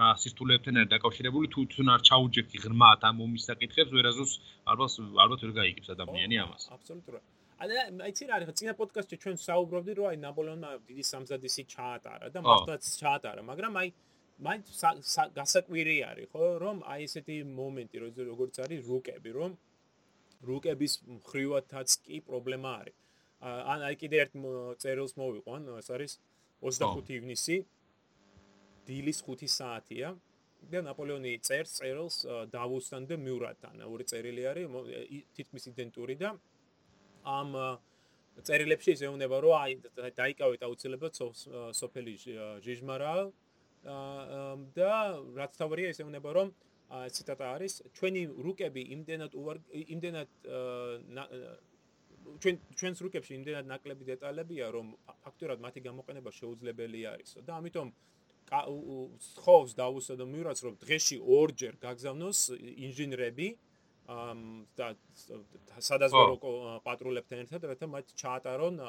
[0.00, 4.32] რა სირთულეებთან არის დაკავშირებული თუ თუნ არ ჩაუჯექი ღრმად ამ ომის საკითხებს ვერაზოს
[4.68, 6.62] ალბათ ალბათ ვერ გაიგებს ადამიანი ამას.
[6.76, 7.24] აბსოლუტურად
[7.58, 12.82] აი ცირა არის წინა პოდკასტში ჩვენ საუბრობდით რომ აი ნაპოლეონმა დიდი სამზადისი ჩაატარა და მართლაც
[13.02, 13.88] ჩაატარა მაგრამ აი
[14.46, 14.66] მაინც
[15.38, 17.96] გასაკვირი არის ხო რომ აი ესეთი მომენტი
[18.30, 19.58] როგორც არის რუკები რომ
[20.46, 22.96] რუკების მხრივათაც კი პრობლემა არის.
[23.42, 24.32] ან აი კიდე ერთ
[24.82, 26.12] წერილს მოვიყვან, ეს არის
[26.62, 27.56] 25 ივნისი.
[28.86, 30.16] დილის 5 საათია.
[30.58, 32.16] და ნაპოლეონი წერს წერილს
[32.50, 33.82] დავუსთან და მიურატთან.
[33.86, 34.66] ორი წერილი არის
[35.36, 36.34] თითქმის იდენტური და
[37.28, 37.50] ამ
[38.46, 39.72] წერილებში ზეუნება რომ აი
[40.18, 41.20] დაიკავეთ აუცილებლად
[41.80, 42.14] სოფელი
[42.64, 43.14] ჟიჟმარა
[44.78, 44.92] და
[45.38, 46.52] რაც თავია ესეუნება რომ
[46.88, 49.32] ციტატა არის ჩვენი რუკები იმდენად
[49.94, 50.30] იმდენად
[52.42, 54.86] ჩვენ ჩვენს რუკებში იმდენად ნაკლები დეტალებია რომ
[55.24, 57.88] ფაქტურად მათი გამოყენება შეუძლებელი არისო და ამიტომ
[59.44, 62.40] ხოს დაუსა და მიურაც რომ დღეში ორჯერ გაგზავნოს
[62.88, 63.48] ინჟინრები
[64.08, 64.86] და
[65.84, 68.80] სადაზღვრო პატრულებთან ერთად რათა მათ ჩაატარონ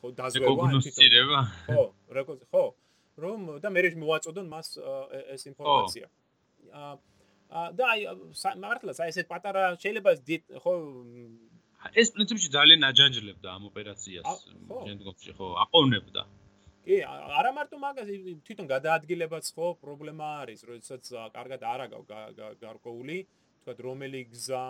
[0.00, 1.84] ხო დაზღვევა ხო
[2.16, 2.64] რეკო ხო
[3.20, 4.68] რომ და მე მოვაწოდონ მას
[5.34, 6.06] ეს ინფორმაცია.
[6.72, 8.00] აა და აი
[8.64, 10.10] მართლაც აი ესეთ პატარა შეიძლება
[10.64, 10.72] ხო
[12.00, 14.28] ეს პრინციპში ძალიან აჯანჯლებდა ამ ოპერაციას
[14.88, 16.22] შემდგომში ხო აყოვნებდა.
[16.86, 18.10] კი არა მარტო მაგას
[18.46, 21.86] თვითონ გადაადგილებაც ხო პრობლემა არის, როდესაც კარგად არა
[22.62, 23.18] გარკვეული
[23.66, 24.62] თქვა რომელი გზა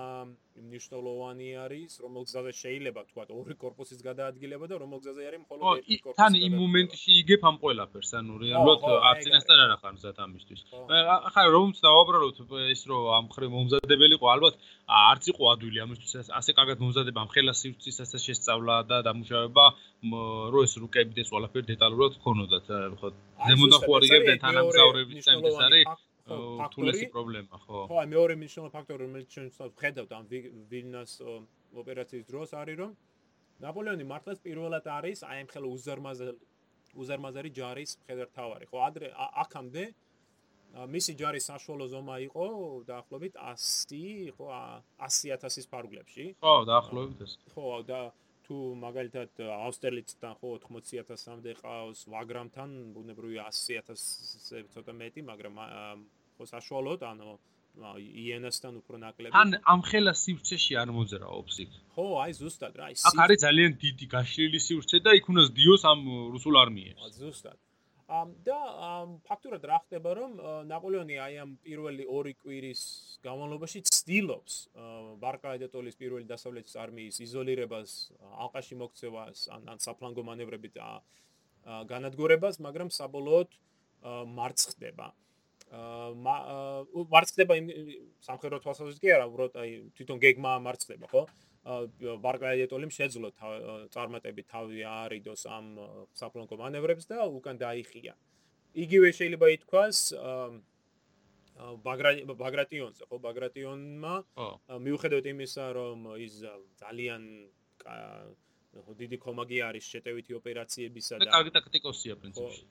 [0.56, 5.96] მნიშვნელოვანი არის, რომელ გზაზე შეიძლება თქვა ორი корпуსის გადაადგილება და რომელ გზაზე არის მხოლოდ ერთი
[6.00, 6.16] корпуსი.
[6.16, 8.80] თან იმ მომენტში იგებ ამ ყველაფერს, ანუ რეალურად
[9.10, 10.60] აბსინასთან არ ახარ მზად ამისთვის.
[11.28, 12.36] ახლა რომც დავაბრალოთ
[12.72, 14.54] ეს რომ ამ ხრე მომზადებელიყო, ალბათ
[14.88, 19.64] არც იყო ადვილი ამისთვის ასე კარგად მომზადება ამ ხელა სივრცისასაც შესწავლა და დამუშავება,
[20.56, 22.66] რომ ეს რუკები და ეს ყველაფერი დეტალურად გქონოდათ.
[22.96, 23.08] ხო,
[23.44, 27.06] ზემოდან ხო არ იგებდნენ თანამგზავრების წემს არის ფაქტორი.
[27.14, 27.78] პრობლემა ხო.
[27.90, 30.24] ხო აი მეორე მნიშვნელოვანი ფაქტორი რომელიც ჩვენ ვხედავთ ამ
[30.70, 31.12] ვილნას
[31.82, 32.92] ოპერაციის დროს არის რომ
[33.64, 36.34] ნაპოლეონი მართლაც პირველად არის აი ამ ხელო უზარმაზარი
[36.96, 39.06] უზარმაზარი ჯარის მხედართავარი ხო ადრე
[39.44, 39.84] აქამდე
[40.76, 42.46] მისი ჯარის საშუალო ზომა იყო
[42.90, 44.46] დაახლოებით 100 ხო
[45.00, 46.24] 100000-ის ფარგლებში.
[46.42, 47.32] ხო დაახლოებით ეს.
[47.54, 48.00] ხო და
[48.46, 55.58] თუ მაგალითად აუსტერლიცთან ხო 80000-მდე ყავს ვაგრამთან ბუნებრივია 100000-ზე ცოტა მეტი მაგრამ
[56.38, 57.36] ხო საშუალოდ ანუ
[57.76, 59.32] იენასთან უფრო ნაკლები.
[59.36, 61.72] ან ამ ხელა სივრცეში არ მოძრაობს იქ?
[61.96, 65.82] ხო აი ზუსტად რა აი აქ არის ძალიან დიდი გაშლილი სივრცე და იქ უნდა დიოს
[65.92, 66.00] ამ
[66.34, 67.02] რუსულ არმიებს.
[67.20, 67.58] ზუსტად.
[67.58, 67.75] ამ
[68.06, 68.58] და
[69.26, 70.34] ფაქტურად რა ხდება რომ
[70.70, 72.82] ნაპოლეონი აი ამ პირველი ორი კვირის
[73.26, 74.58] განმავლობაში ცდილობს
[75.18, 77.90] ბარკაიდეტოლის პირველი დასავლეთის არმიის იზოლირებას,
[78.46, 80.78] ალყაში მოქცევას, ან ან საფლანგო მანევრებით
[81.90, 83.58] განადგურებას, მაგრამ საბოლოოდ
[84.38, 85.06] მარცხდება.
[85.74, 87.66] აა მარცხდება იმ
[88.22, 91.26] სამხედრო თვალსაზრისით კი არა, უბრალოდ აი თვითონ გეგმა მარცხდება, ხო?
[91.66, 93.28] ბარგაიეტოლიმ შეძლო
[93.94, 95.66] წარმატები თავი არიდოს ამ
[96.20, 98.14] საფლანგო მანევრებს და უკან დაიხია.
[98.76, 99.98] იგივე შეიძლება ითქვას
[102.46, 104.14] ბაგრატიონზე, ხო ბაგრატიონმა
[104.86, 106.34] მიუხედავად იმისა, რომ ის
[106.82, 107.22] ძალიან
[108.76, 112.62] ხო დიდი კომაგი არის შეტევითი ოპერაციებისა და კარგი ტაქტიკოსია პრინციპში.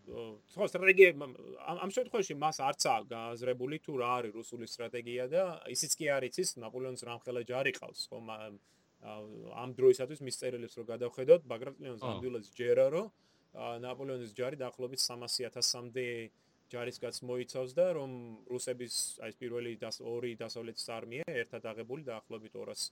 [0.53, 5.43] ხო, სტრატეგია ამ შემთხვევაში მას არც აქვს გააზრებული თუ რა არის რუსული სტრატეგია და
[5.75, 8.21] ისიც კი არის ის ნაპოლეონის რამხელა ჯარი ყავს, ხო
[9.05, 13.07] ამ დროისათვის მის წერილებს რო გადავხედოთ, ბაგრატიონს ნამდვილად ჯერა რომ
[13.55, 16.07] ნაპოლეონის ჯარი დაახლოებით 300.000-მდე
[16.73, 18.11] ჯარისკაც მოიცავს და რომ
[18.51, 19.73] რუსების აი პირველი
[20.11, 22.89] ორი დასავლეთის არმია ერთად აღებული დაახლოებით 200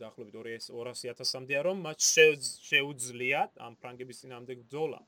[0.00, 2.06] დაახლოებით 200.000-მდეა რომ მათ
[2.70, 5.00] შეუძლიათ ამ ფრანგების წინამდე ბრძოლა.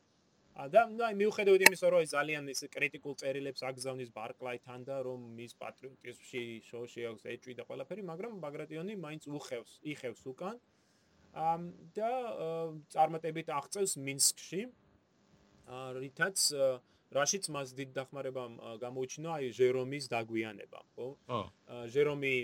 [0.53, 5.57] და აი მიუხედავად იმისა რომ ის ძალიან ის კრიტიკულ წერილებს აგზავნის ბარკლაითან და რომ მის
[5.63, 10.61] პატრიოტიზმში შოში აქვს ეჭვი და ყველაფერი მაგრამ ბაგრატიონი მაინც უხევს იხევს უკან
[11.33, 12.13] და
[12.93, 14.69] წარმატებით აღწევს მინსკში.
[15.73, 16.37] რითაც
[17.13, 21.09] რაშიც მას დიდ დახმარებამ გამოუჩინა აი ჟერომის დაგვიანება, ხო?
[21.93, 22.35] ჟერომი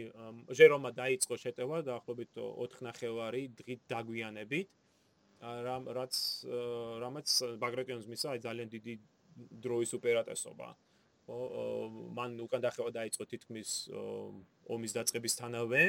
[0.52, 4.68] ჟერომა დაიწყო შეტევა დაახლოებით 4 ნახევარი დღით დაგვიანებით.
[5.40, 6.14] რამ რაც
[7.04, 7.28] რამაც
[7.62, 8.94] ბაგრატიონს მისცა აი ძალიან დიდი
[9.62, 10.68] დროის უპირატესობა.
[11.28, 11.38] ხო,
[12.18, 13.70] მან უკან დახევა დაიწყო თითქმის
[14.66, 15.82] ომის დაწყებისთანავე.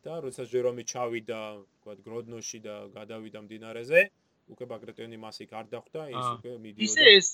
[0.00, 1.40] და როდესაც ჟერომი ჩავიდა,
[1.80, 4.00] თქვა გროდნოში და გადავიდა მდინარეზე,
[4.50, 6.86] უკვე ბაგრატიონი მას იქ არ დახვდა, ის უკვე მიდიოდა.
[6.88, 7.28] ისე ეს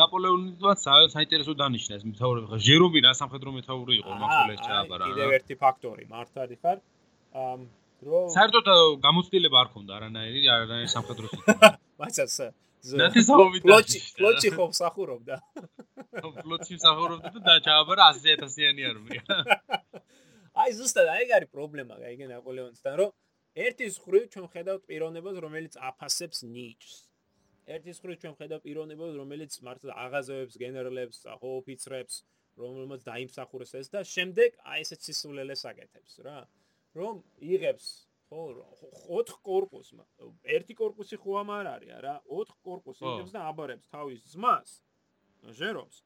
[0.00, 0.64] ნაპოლეონიც
[1.14, 5.04] საინტერესო დანიშნა ეს ხა ჟერომი რა სამხედრო მეთაური იყო მახოლეს ჩააბარა.
[5.12, 6.78] კიდევ ერთი ფაქტორი, მართალი ხარ.
[8.06, 8.68] საერთოდ
[9.02, 11.70] გამოცდილება არ ქონდა არანაირი არანაირი სამხედრო სიტყვა.
[12.02, 12.34] მასაც
[13.02, 15.36] ნათესავი ფლოჩი ფლოჩი ხო მსახურობდა.
[16.42, 19.22] ფლოჩი მსახურობდა და ჩააბარა 100000-იანი არმია.
[20.62, 23.10] აი ზუსტად აი ეგ არის პრობლემა აი ნაპოლეონთან რომ
[23.64, 26.94] ერთის ხრივ ჩვენ ხედავთ პიროვნებას რომელიც აფასებს ნიჩს
[27.74, 32.16] ერთის ხრივ ჩვენ ხედავთ პიროვნებას რომელიც მართლა აღაზევებს გენერლებს ხო ოფიცრებს
[32.62, 36.38] რომელმაც დაიმსახურეს ეს და შემდეგ აი ესეც სისულელეს აკეთებს რა
[36.96, 37.86] რომ იღებს
[38.28, 38.42] ხო
[39.08, 40.04] 4 корпуსმა
[40.56, 42.14] ერთი корпуსი ხო ამ არ არის არა?
[42.28, 44.74] 4 корпуსი იღებს და აბარებს თავის ძმას
[45.60, 46.02] ჟერობს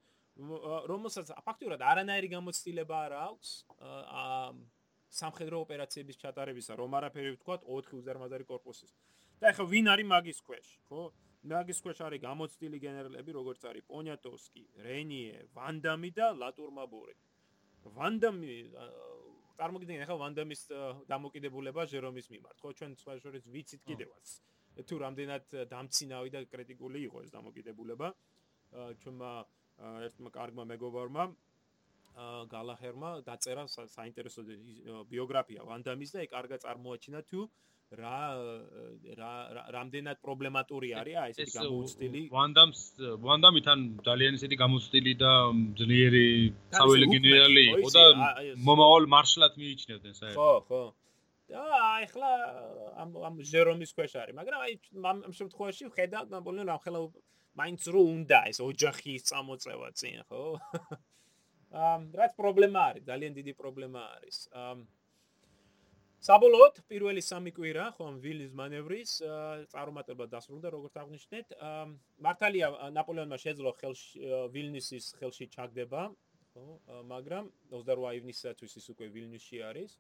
[0.93, 3.51] რომელსაც ფაქტიურად არანაირი გამოცდილება არ აქვს
[5.13, 8.95] სამხედრო ოპერაციების ჩატარებისა რომ არაფერი ვთქვათ 4 უზარმაზარი корпуსის
[9.43, 11.03] და ეხლა ვინ არის მაგის ქვეშ ხო?
[11.43, 17.15] მაგის ქვეშ არის გამოცდილი გენერლები, როგორც არის პონიატოვსკი, რენიე, ვანდამი და ლატურმაბური.
[17.97, 18.55] ვანდამი
[19.59, 20.63] წარმოგიდგენთ ეხლა ვანდამის
[21.13, 22.69] დამოკიდებულება ჟერომის მიმართ, ხო?
[22.79, 24.27] ჩვენ სხვა შორის ვიცით კიდევაც.
[24.89, 28.09] თუ რამდენად დამცინავი და კრიტიკული იყო ეს დამოკიდებულება.
[29.03, 29.31] ჩვენმა
[30.09, 31.25] ერთმა კარგმა მეგობარმა
[32.55, 34.45] გალაჰერმა დაწერა საინტერესო
[35.13, 37.49] ბიოგრაფია ვანდამის და ეგ კარგა წარმოაჩინა თუ
[37.93, 38.19] რა
[39.21, 39.33] რა
[39.77, 42.81] რამდენად პრობლემატური არის აი ესეთი გამოუცდილი ვანდამს
[43.27, 45.33] ვანდამი თან ძალიან ესეთი გამოუცდილი და
[45.81, 46.25] ძლიერი
[46.79, 48.05] საველე გენერალი იყო და
[48.69, 50.41] მომავალ მარშლად მიიჩნევდნენ საერთოდ.
[50.41, 50.83] ხო ხო.
[51.53, 52.33] და აი ხლა
[53.05, 54.73] ამ ამ ჟერომის ქვეშ არის მაგრამ აი
[55.13, 57.01] ამ შემთხვევაში ხედავთ ნაპოლეონ ამ ხელა
[57.61, 60.45] მაინც რო უნდა ეს ოჯახის წამოწევა წინ ხო?
[61.73, 64.39] რაც პრობლემა არის, ძალიან დიდი პრობლემა არის.
[66.23, 69.13] საბოლოოდ პირველი სამი კვირა ხო ვილის მანევრის
[69.73, 71.47] წარუმატებლად დასრულდა როგორც აღნიშნეთ.
[72.23, 74.23] მართალია ნაპოლეონმა შეძლო ხელში
[74.55, 76.03] ვილნისის ხელში ჩაგდება,
[76.55, 76.67] ხო?
[77.11, 79.99] მაგრამ 28 ივნისისათვის ის უკვე ვილნისში არის.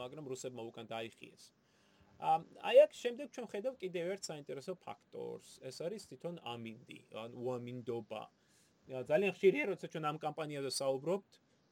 [0.00, 1.44] მაგრამ რუსებმა უკან დაიხიეს.
[2.20, 5.48] აი აქ შემდეგ ჩვენ ხედავ კიდევ ერთ საინტერესო ფაქტორს.
[5.68, 8.22] ეს არის თვითონ ამინდი, ან უამინდობა.
[8.90, 11.30] ძალიან ხშირია, როცა ჩვენ ამ კამპანიაზე საუბრობთ,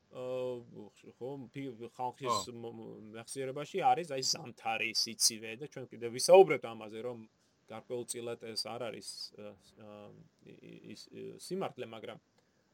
[0.09, 1.31] აა ხო,
[1.99, 2.37] ხალხის
[3.17, 7.19] მეხსიერებაში არის აი ზამთარი, სიცივე და ჩვენ კიდევ ვისაუბრებთ ამაზე, რომ
[7.69, 9.09] გარკვეულწილად ეს არ არის
[10.95, 11.01] ის
[11.45, 12.19] სიმართლე, მაგრამ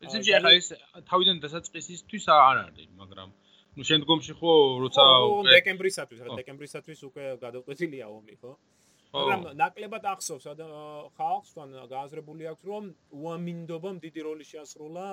[0.05, 0.69] ეს ისე ახლა ეს
[1.11, 3.29] თავიდან დასაწყისისთვის არ არის, მაგრამ
[3.75, 4.55] ну შემდგომში ხო
[4.85, 5.05] როცა
[5.51, 8.53] დეკემბრისათვის რა დეკემბრისათვის უკვე გადავყვეთილია ომი ხო
[9.14, 10.46] მაგრამ ნაკლებად ახსოვს
[11.18, 15.07] ხალხს თან გააზრებული აქვს რომ უამინდობამ დიდი როლი შეასრულა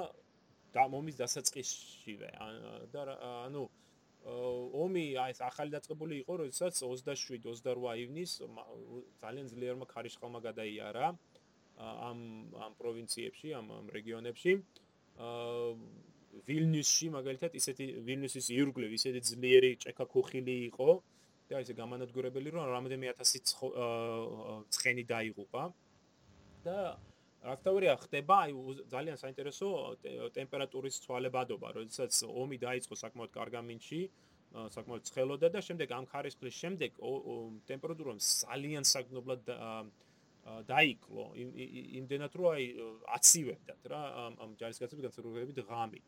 [0.73, 2.29] და ომის დასაწყისშივე.
[2.93, 3.01] და
[3.45, 3.63] ანუ
[4.83, 8.31] ომი აი ეს ახალი დაწყებული იყო როდესაც 27-28 ივნის
[9.21, 11.05] ძალიან ძლიერმა ქარიშხალმა გადაიარა
[11.81, 12.19] ამ
[12.65, 14.51] ამ პროვინციებში ამ ამ რეგიონებში.
[15.17, 15.75] აა
[16.47, 20.89] ვილნიუსში მაგალითად ისეთი ვილნიუსის ირგვლივ ისეთი ძლიერი ჭექა ქუხილი იყო
[21.51, 23.39] და ისე გამანადგურებელი რომ რამოდენიმე ათასი
[24.75, 25.63] ცხენი დაიღუპა.
[26.65, 26.77] და
[27.41, 28.51] აქტიურია ხდება აი
[28.93, 29.67] ძალიან საინტერესო
[30.37, 34.01] ტემპერატურის ცვალებადობა როდესაც ომი დაიწყო საკმაოდ კარგამინში
[34.75, 37.01] საკმაოდ ცხელოდა და შემდეგ ამ ხარისხის შემდეგ
[37.71, 39.49] ტემპერატურა ძალიან საგნობლად
[40.69, 41.25] დაიკლო.
[42.01, 42.65] იმდენად რომ აი
[43.17, 44.01] აცივებდათ რა
[44.45, 46.05] ამ ჯარისკაცების განსაკუთრებით ღამით.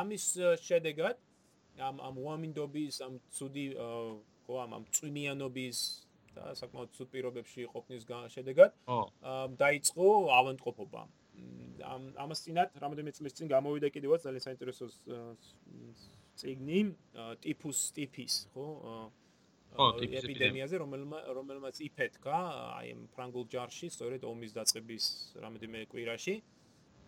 [0.00, 0.24] ამის
[0.66, 1.16] შედეგად
[1.88, 3.66] ამ ამ უამინდობის ამ ცუდი
[4.50, 5.78] ხო ამ ამ წვიმიანობის
[6.34, 8.02] და საკმაოდ ცუდ პირობებში ყოფნის
[8.34, 8.74] შედეგად
[9.62, 10.06] დაიწყო
[10.38, 11.02] ავანტყოფობა.
[11.94, 14.84] ამ ამას წინათ რამოდენიმე წლის წინ გამოვიდა კიდევაც ძალიან საინტერესო
[16.40, 16.80] ციგნი
[17.46, 18.66] ტიფუს ტიფის ხო?
[19.78, 20.18] ტიფის.
[20.20, 22.38] ეპიდემიაზე რომელმა რომელმაც იფეთქა
[22.80, 25.04] აი ამ ფრანგულ ჯარში სწორედ ომის დაწყების
[25.44, 26.34] რამოდენიმე კვირაში.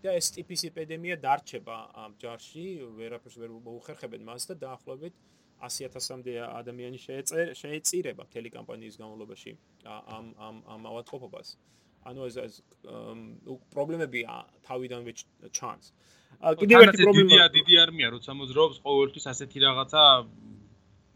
[0.02, 2.64] და ეს ტიპის ეპიდემია დარჩება ამ ჯარში,
[2.98, 5.14] ვერაფერს ვერ მოუხერხებენ მას და დაახლოებით
[5.62, 6.98] 100000-მდე ადამიანი
[7.60, 9.52] შეეწირება მთელი კამპანიის განმავლობაში
[9.86, 11.48] ამ ამ ამ ავადმყოფობას.
[12.10, 12.54] ანუ ეს ეს
[13.74, 14.20] პრობლემები
[14.68, 15.12] თავიდანვე
[15.58, 15.92] ჩანს.
[16.62, 20.02] კიდევ ერთი პრობლემა დიდი არმია როცა მოძრაობს ყოველთვის ასეთი რაღაცა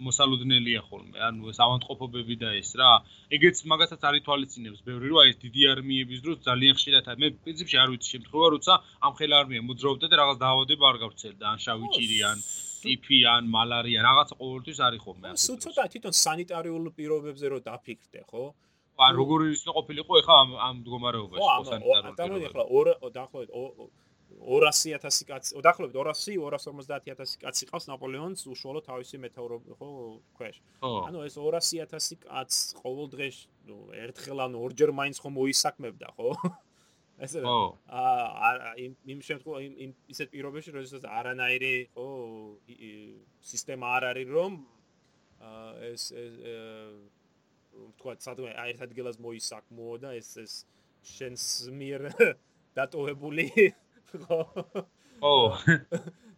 [0.06, 1.18] მოსალოდნელია ხოლმე.
[1.28, 2.90] ანუ ეს ავანტყოფობები და ეს რა.
[3.36, 7.76] ეგეც მაგასაც არ ითვალისწინებს ბევრი რომ აი ეს დიდი არმიების დროს ძალიან ხშირად მე პრინციპში
[7.82, 8.74] არ ვიცი შემთხვევა როცა
[9.08, 12.38] ამ ხელ არმია მოძრაობდა და რაღაც დაავადება არ გავცელდა ან შავი ჭირი ან
[12.86, 15.42] ტიფი ან მალარია რაღაც ყოველთვის არის ხოლმე ასე.
[15.46, 18.44] სულ ცოტა თვითონ სანიტარიულ პირობებზე რო დაფიქრდე, ხო?
[18.96, 22.16] ან როგორ ის ყოფილიყო ეხლა ამ ამ მდგომარეობაში ხო სანიტარული.
[22.16, 23.50] ხო, ანუ ეხლა 2 დაახლოებით
[24.36, 29.88] 200000 კაცი, დაახლოებით 200 250000 კაცი ყავს ნაპოლეონს უშუალო თავისი მეტეოროლოგი ხო
[30.36, 30.56] ქვეშ.
[30.82, 33.36] ანუ ეს 200000 კაცს ყოველ დღეს
[34.04, 36.28] ერთხელ ან ორჯერ მაინც ხომ მოისაქმებდა ხო?
[37.24, 42.08] ესე რომ აა იმ იმ შემთხვევაში იმ ისეთ პირობებში როდესაც არანაირი ხო
[43.52, 44.58] სისტემა არ არის რომ
[45.40, 46.02] აა ეს
[47.96, 50.54] თქვა სადღაც ერთ ადგილას მოისაქმო და ეს ეს
[51.16, 51.44] შენს
[51.80, 52.08] მიერ
[52.76, 53.48] დატოვებული
[54.26, 54.40] ხო?
[55.24, 55.34] ო.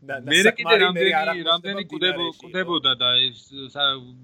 [0.06, 3.50] მე კიდე რამდენი რამდენი კუდებოდა და ეს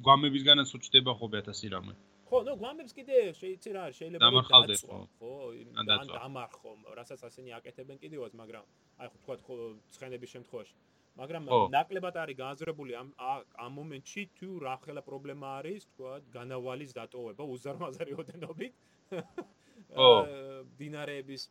[0.06, 1.94] გვამებისგანაც უჩდება ხო 1000 რამე
[2.35, 4.99] ხო ნუ გვამებს კიდე შეიძლება რა შეიძლება დამარხავდეს ხო.
[5.20, 5.33] ხო
[5.79, 8.64] ან დამარხო რასაც ასენი აკეთებენ კიდევაც მაგრამ
[8.99, 9.55] აი ხო თქვა
[9.94, 10.75] ცხენების შემთხვევაში.
[11.14, 17.44] მაგრამ ნაკლებად არის გააზრებული ამ ამ მომენტში თუ რა ხელა პრობლემა არის თქვა განავალის დატოვება
[17.55, 18.73] უზარმაზარი ოდენობით.
[20.05, 20.09] ო
[20.81, 21.42] დინარეების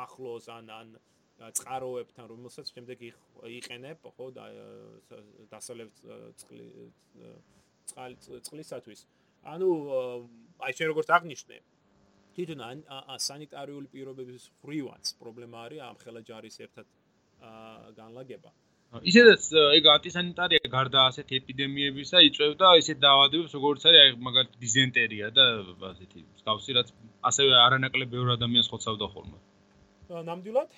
[0.00, 0.96] ახლოს ან ან
[1.60, 2.98] წყაროებთან რომელსაც შემდეგ
[3.60, 4.26] იყენებ ხო
[5.52, 5.88] დასალევ
[8.48, 9.00] წყლისათვის
[9.42, 9.68] ანუ
[10.62, 11.56] აი შენ როგორც აღნიშნე
[12.36, 12.82] თვითონ
[13.28, 16.86] სანიტარიული პირობების ხრივაც პრობლემა არის ამ ხელა ჯარის ერთად
[17.98, 18.50] განლაგება.
[19.08, 19.42] ისედაც
[19.76, 25.46] ეგ ანტისანიტარია გარდა ასეთ ეპიდემიებისა იწევდა ისეთ დაავადებებს როგორც არის აი მაგალითად დიზენტერია და
[25.92, 26.92] ასეთი მსგავსი რაც
[27.30, 29.38] ასევე არანაკლებ ბევრ ადამიანს ხოცავდა ხოლმე.
[30.28, 30.70] ნამდვილად.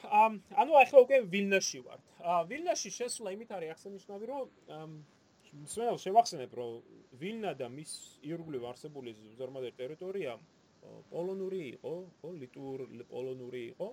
[0.63, 2.05] ანუ ახლა უკვე ვილნაში ვართ.
[2.51, 4.47] ვილნაში შესვლა იმით არის აღსანიშნავი რომ
[5.63, 6.73] მსმენელ შევახსენებ რომ
[7.21, 7.93] ვილნა და მის
[8.27, 10.35] ირგვლივ არსებული ზარმადერ ტერიტორია
[11.13, 13.89] პოლონური იყო ხო ლიტურ პოლონური იყო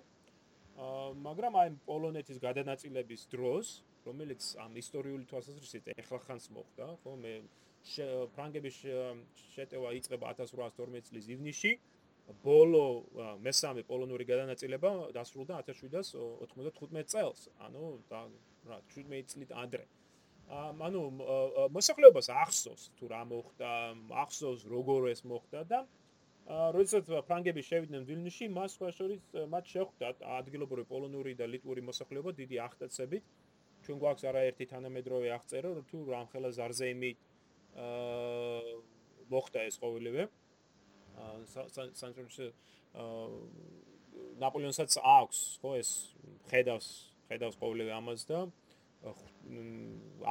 [1.28, 3.72] მაგრამ აი პოლონეთის გადანაწილების დროს
[4.06, 7.34] რომელიც ამ ისტორიული თვალსაზრისით ეხლა ხანს მოხდა ხო მე
[8.36, 8.78] ფრანგების
[9.54, 11.74] შეტევა იწყება 1812 წლის ივნისში
[12.44, 12.84] ბოლო
[13.44, 17.50] მესამე პოლონური გადანაწილება დასრულდა 1795 წელს.
[17.60, 18.22] ანუ და
[18.70, 19.86] რა 17 წლით ადრე.
[20.52, 21.02] ანუ
[21.72, 23.70] მოსახლეობას ახსოვს თუ რა მოხდა,
[24.24, 25.80] ახსოვს როგორ ეს მოხდა და
[26.76, 29.22] როდესაც ფრანგები შევიდნენ ვილნიში, მას სხვა შორის
[29.54, 33.24] მათ შეხვდათ ადგილობრივი პოლონური და ლიტვური მოსახლეობა დიდი აღტაცებით.
[33.86, 37.12] ჩვენ გვაქვს არაერთი თანამედროვე აღწერა, თუ რამხელა ზარზეიმი
[37.82, 38.76] აა
[39.32, 40.24] მოხდა ეს ყოველივე.
[41.22, 42.48] აა სანჩოჩი
[44.42, 45.90] ნაპოლეონსაც აქვს ხო ეს
[46.52, 46.88] ხედავს
[47.30, 48.40] ხედავს ყოველივე ამას და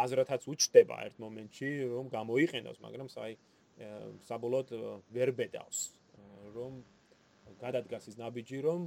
[0.04, 3.34] აზრათაც უჩდება ერთ მომენტში რომ გამოიყენოს მაგრამ საი
[4.28, 4.68] საბოლოოდ
[5.16, 5.78] ვერ ბედავს
[6.56, 6.82] რომ
[7.60, 8.84] გადადგას ის ნაბიჯი რომ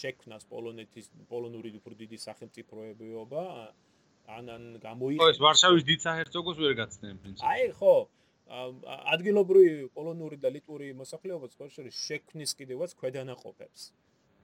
[0.00, 3.44] შექმნას პოლონეთის პოლონური უფრო დიდი სახელმწიფოებიობა
[4.36, 7.94] ან ან გამოიყენოს ხო ეს ვარშავის დიდ საჰერცოგოს ვერ გაცნენ პრინციპი აი ხო
[8.50, 13.82] ადგილობრივი პოლონური და ლიტვური მოსახლეობაც ხორშორის შექმნის კიდევაც ქვედანაყოფებს.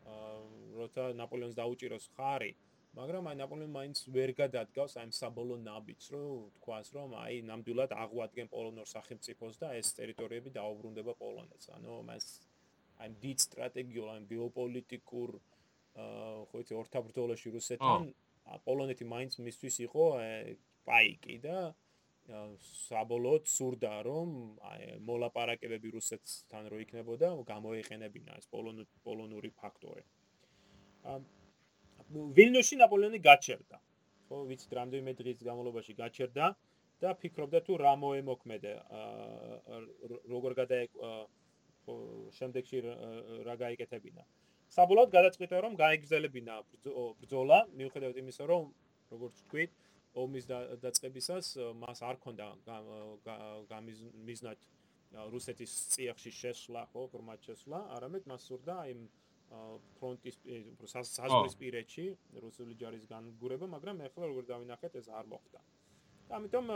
[0.06, 0.36] აა
[0.78, 2.52] როცა ნაპოლეონს დაუჭიროს ხარი,
[2.96, 8.48] მაგრამ აი ნაპოლეონი მაინც ვერ გადადგავს აი საბოლოო ნაბიჯს, რომ თქვას, რომ აი ნამდვილად აღვადგენ
[8.54, 11.66] პოლონურ სახელმწიფოს და ეს ტერიტორიები დაუბრუნდება პოლონეთს.
[11.76, 12.24] ანუ მას
[13.04, 18.08] აი დიდ სტრატეგიულ, აი გეოპოლიტიკურ აა ხო იცი ორთაბრძოლაში რუსეთთან
[18.64, 20.06] პოლონეთი მაინც მისთვის იყო
[20.88, 21.58] პაიკი და
[22.88, 24.30] საბოლოოდ სურდა რომ
[24.72, 28.46] აი მოლაპარაკებები რუსეთთან რო იქნებოდა გამოიყენებინა ეს
[29.04, 30.04] პოლონური ფაქტორი.
[32.10, 33.76] ვილნიუსში ნაპოლეონი გაჩერდა.
[34.28, 36.46] ხო, ვიცით რამდენიმე დღის განმავლობაში გაჩერდა
[37.02, 38.72] და ფიქრობდა თუ რა მოემოქმედა
[40.32, 40.78] როგორ გადა
[41.86, 41.94] ხო
[42.38, 42.78] შემდეგში
[43.46, 44.22] რა გაიკეთებინა.
[44.76, 46.54] საბოლოოდ გადაწყვიტა რომ გაიგზელებინა
[47.20, 48.62] ბრძოლა, მიუხედავად იმისა რომ
[49.14, 49.70] როგორც თქვით,
[50.16, 50.44] ომის
[50.82, 51.46] დაწყებისას
[51.82, 52.46] მას არ ქონდა
[53.70, 54.58] გამიზნად
[55.30, 59.00] რუსეთის წიაღში შესვლა, ხო, ფორმატ შესვლა, არამედ მას სურდა იმ
[59.98, 60.36] ფრონტის
[60.92, 62.06] საზღვრის პირეთში
[62.42, 65.60] რუსული ჯარის განგურება, მაგრამ ახლა როგორ დავინახეთ ეს არ მოხდა.
[66.36, 66.66] ამიტომ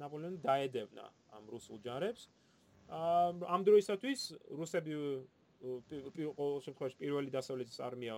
[0.00, 1.04] ნაპოლეონი დაედევნა
[1.36, 2.28] ამ რუსულ ჯარებს.
[2.88, 4.20] ამ დროისათვის
[4.60, 4.92] რუსები
[5.64, 8.16] ყოველ შემთხვევაში პირველი დასავლეთის არმია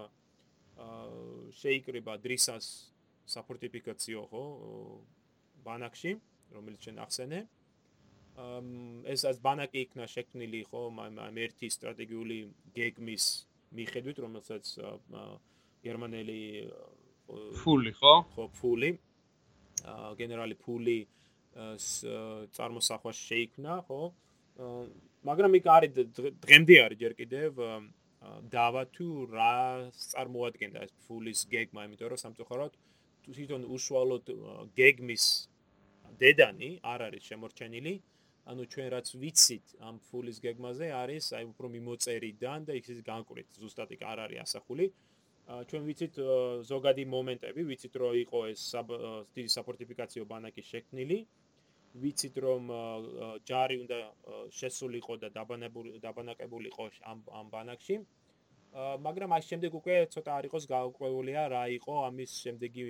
[1.60, 2.66] შეიკრიბა დრისას
[3.26, 4.42] საფორტიფიკაციო ხო
[5.66, 6.12] ბანაკში
[6.56, 7.40] რომელიც შენ ახსენე
[9.14, 12.38] ეს ეს ბანაკი იქნა შექმნილი ხო ამ ერთი სტრატეგიული
[12.76, 14.64] გეგმის მიხედვით რომელსაც
[15.86, 16.40] გერმანელი
[17.58, 18.90] ფული ხო ხო ფული
[20.20, 20.98] გენერალი ფული
[21.56, 24.00] წარმოსახვა შეიქმნა, ხო?
[25.26, 25.92] მაგრამ იქ არის
[26.44, 27.50] დღემდე არის ჯერ კიდევ
[28.52, 29.56] დავა თუ რა
[29.92, 32.72] წარმოადგენდა ეს ფულის გეგმა, იმიტომ რომ სამწუხაროდ
[33.26, 34.24] თვითონ უშუალოდ
[34.76, 35.24] გეგმის
[36.20, 37.94] დედანი არ არის შემორჩენილი.
[38.50, 43.90] ანუ ჩვენ რაც ვიცით ამ ფულის გეგმაზე არის აი უფრო მიმოწერიდან და იქ განკვრით ზუსტად
[43.96, 44.86] იქ არ არის ასახული
[45.46, 46.16] ჩვენ ვიცით
[46.66, 48.62] ზოგადი მომენტები, ვიცით რომ იყო ეს
[49.30, 51.18] დიდი საფორტიფიკაციო ბანაკი შექმნილი,
[52.02, 52.62] ვიცით რომ
[53.46, 53.98] ჯარი უნდა
[54.58, 57.96] შესულიყო და დაბანებული დაბანაკებულიყო ამ ამ ბანაკში.
[59.06, 62.82] მაგრამ ამ შემდეგ უკვე ცოტა არ იყოს გაუკვეულია რა იყო ამის შემდეგი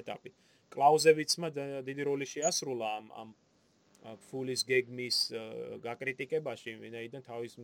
[0.00, 0.30] ეტაპი.
[0.72, 1.48] კлауზევიცმა
[1.84, 3.28] დიდი როლი შეასრულა ამ ამ
[4.30, 5.16] ფულის გეგმის
[5.84, 7.58] გაკრიტიკებაში, ვინაიდან თავის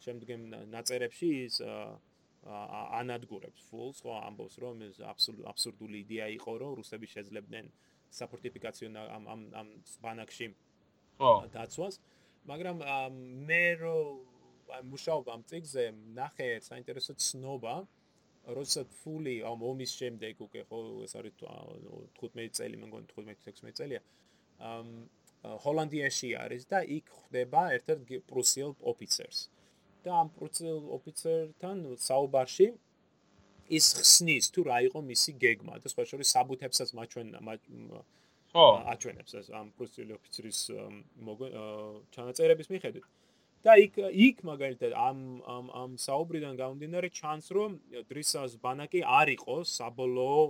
[0.00, 1.60] შემდგომ ნაწერებში ის
[3.00, 7.68] ანადგურებს ფულს, ხო, ამბობს რომ ეს აბსურდული იდეა იყო, რომ რუსები შეძლებდნენ
[8.10, 9.68] საფორტიფიკაციო ამ ამ ამ
[10.02, 10.46] ბანაკში
[11.18, 11.32] ხო.
[11.54, 12.00] დაცვას
[12.50, 12.76] მაგრამ
[13.46, 13.96] მე რო
[14.92, 15.84] მუშაობ ამ წიგზე
[16.18, 17.74] ნახე საინტერესო ცნობა
[18.58, 21.34] როცა ფული ამ ომის შემდეგ უკვე ხო ეს არის
[22.20, 24.06] 15 წელი მე მგონი 15-16 წელია ამ
[25.64, 29.48] ჰოლანდიაში არის და იქ ხდება ერთ-ერთ პრუსიელ ოფიცერს.
[30.04, 32.68] და ამ პრუსიელ ოფიცერთან საუბარში
[33.76, 37.28] ის ხსნის თუ რა იყო მისი გეგმა და სხვა შორის საბუთებსაც მაჩვენ
[38.52, 38.66] ხო.
[38.92, 40.58] აჩვენებს ეს ამ პრუსიული ოფიცრის
[42.16, 43.04] ჩანაწერების მიხედვით.
[43.64, 43.94] და იქ
[44.26, 47.76] იქ მაგალითად ამ ამ ამ საუბრიდან გამომდინარე ჩანს რომ
[48.08, 50.44] დრისას ბანაკი არ იყო საბოლოო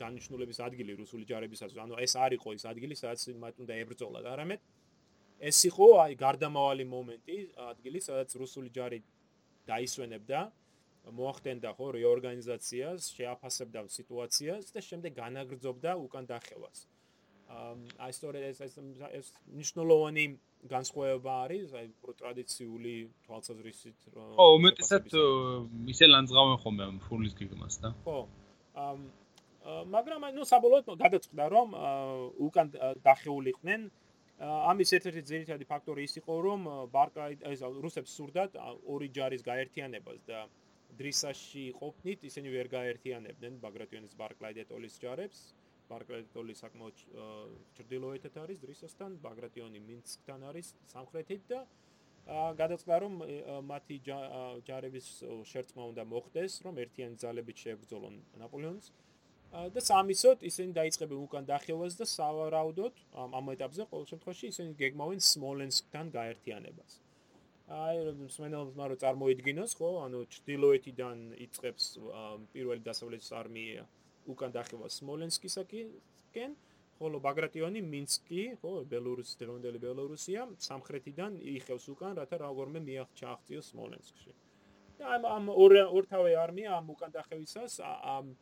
[0.00, 4.60] დანიშნულების ადგილი რუსული ჯარებისაც ანუ ეს არ იყო ის ადგილი სადაც მათ უნდა ებრძოლათ არამედ
[5.50, 7.38] ეს იყო აი გარდამავალი მომენტი
[7.70, 9.00] ადგილი სადაც რუსული ჯარი
[9.70, 10.40] დაისვენებდა
[11.12, 16.88] მოახდენდა ხო რეორგანიზაციას, შეაფასებდა სიტუაციას და შემდეგ განაგრძობდა უკან დახევას.
[18.00, 20.24] აი სწორედ ეს ეს ნიშნულოვანი
[20.64, 21.86] განსხვავება არის, აი
[22.20, 22.94] ტრადიციული
[23.28, 25.12] თვალსაზრისით ხო, უმეტესად
[25.92, 28.18] ისე ლანძღავენ ხოლმე ფულის გიგმას და ხო.
[28.74, 28.98] ამ
[29.64, 31.68] მაგრამ ნუ საბოლოოდ გადაწყდა რომ
[32.46, 32.68] უკან
[33.04, 33.80] დახეულიყვნენ.
[34.44, 36.60] ამის ერთ-ერთი ძირითადი ფაქტორი ის იყო რომ
[36.92, 38.58] ბარკაი ეს რუსებს სურდათ
[38.94, 40.40] ორი ჯარის გაერთიანებას და
[40.98, 45.38] დრისაში ყოფნით ისინი ვერ გაერთიანებდნენ ბაგრატიონის ბარკლაიდეტოლის ჯარებს.
[45.88, 46.96] ბარკლაიდეტოლი საკმაოდ
[47.76, 51.60] ჭრდილოეთით არის დრისასთან ბაგრატიონი მინსკთან არის სამხრეთით და
[52.60, 53.14] გადაწყდა რომ
[53.68, 53.96] მათი
[54.68, 55.08] ჯარების
[55.50, 58.86] შერწყმა უნდა მოხდეს რომ ერთიანი ძალებით შეებრძოლონ ნაპოლეონს
[59.54, 62.94] და სამისოთ ისინი დაიწყებენ უკან დახევას და სავარაუდოდ
[63.38, 67.00] ამ ეტაპზე ყოველ შემთხვევაში ისინი გეგმავენ სმოლენსკთან გაერთიანებას.
[67.64, 71.84] აი მსმენელმა რო წარმოიდგინოს ხო ანუ ჩtildeოეთიდან იწყებს
[72.52, 73.84] პირველი დასავლეთის არმია
[74.28, 76.50] უკან დახევა სმოლენსკისაკენ
[76.98, 84.34] ხოლო ბაგრატიონი მინსკი ხო ბელორუსი დრონდელი ბელორუსია სამხრეთიდან იხევს უკან რათა როგორმე მიაღწიოს სმოლენსკში
[84.98, 85.48] და ამ ამ
[85.98, 88.36] ორთავე არმია ამ უკან დახევისას ამ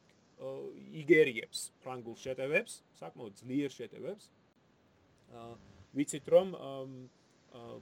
[1.03, 4.29] იგერიებს ფრანგულ შეტევებს საკმაოდ ძლიერ შეტევებს.
[5.97, 6.49] ვიცით რომ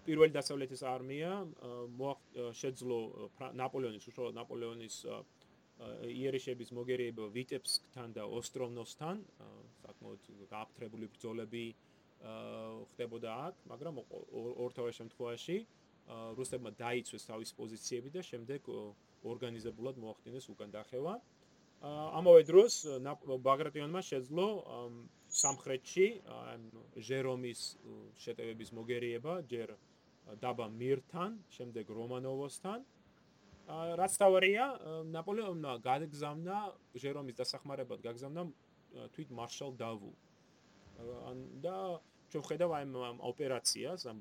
[0.06, 1.32] პირველი დასავლეთის არმია
[2.60, 2.98] შეძლო
[3.60, 4.96] ნაპოლეონის უშუალოდ ნაპოლეონის
[6.10, 9.22] იერიშების მოგერიება ვიტებსკთან და ოსტროვნოსთან
[9.84, 11.64] საკმაოდ გააფთრებული ბრძოლები
[12.92, 14.00] ხდებოდა აქ მაგრამ
[14.66, 15.56] ორთავე შემთხვევაში
[16.36, 18.68] რუსებმა დაიცვეს თავის პოზიციები და შემდეგ
[19.30, 21.14] ორგანიზებულად მოახდინეს უკან დახევა
[21.80, 22.74] ამავე დროს
[23.44, 24.46] ბაგრატიონმა შეძლო
[25.32, 26.06] სამხრეთში
[27.08, 27.60] ჟერომის
[28.20, 29.72] შეტევების მოგერიება ჯერ
[30.42, 32.84] დაბა მირთან, შემდეგ რომანოვოსთან.
[34.00, 34.64] რაც თავარია,
[35.14, 36.58] ნაპოლეონმა გაგზავნა
[37.00, 38.42] ჟერომის დასახმარებლად გაგზავნა
[39.14, 40.12] თვით მარშალ დავუ.
[41.64, 41.76] და
[42.30, 44.20] ჩვენ ხედავ ამ ოპერაციას, ამ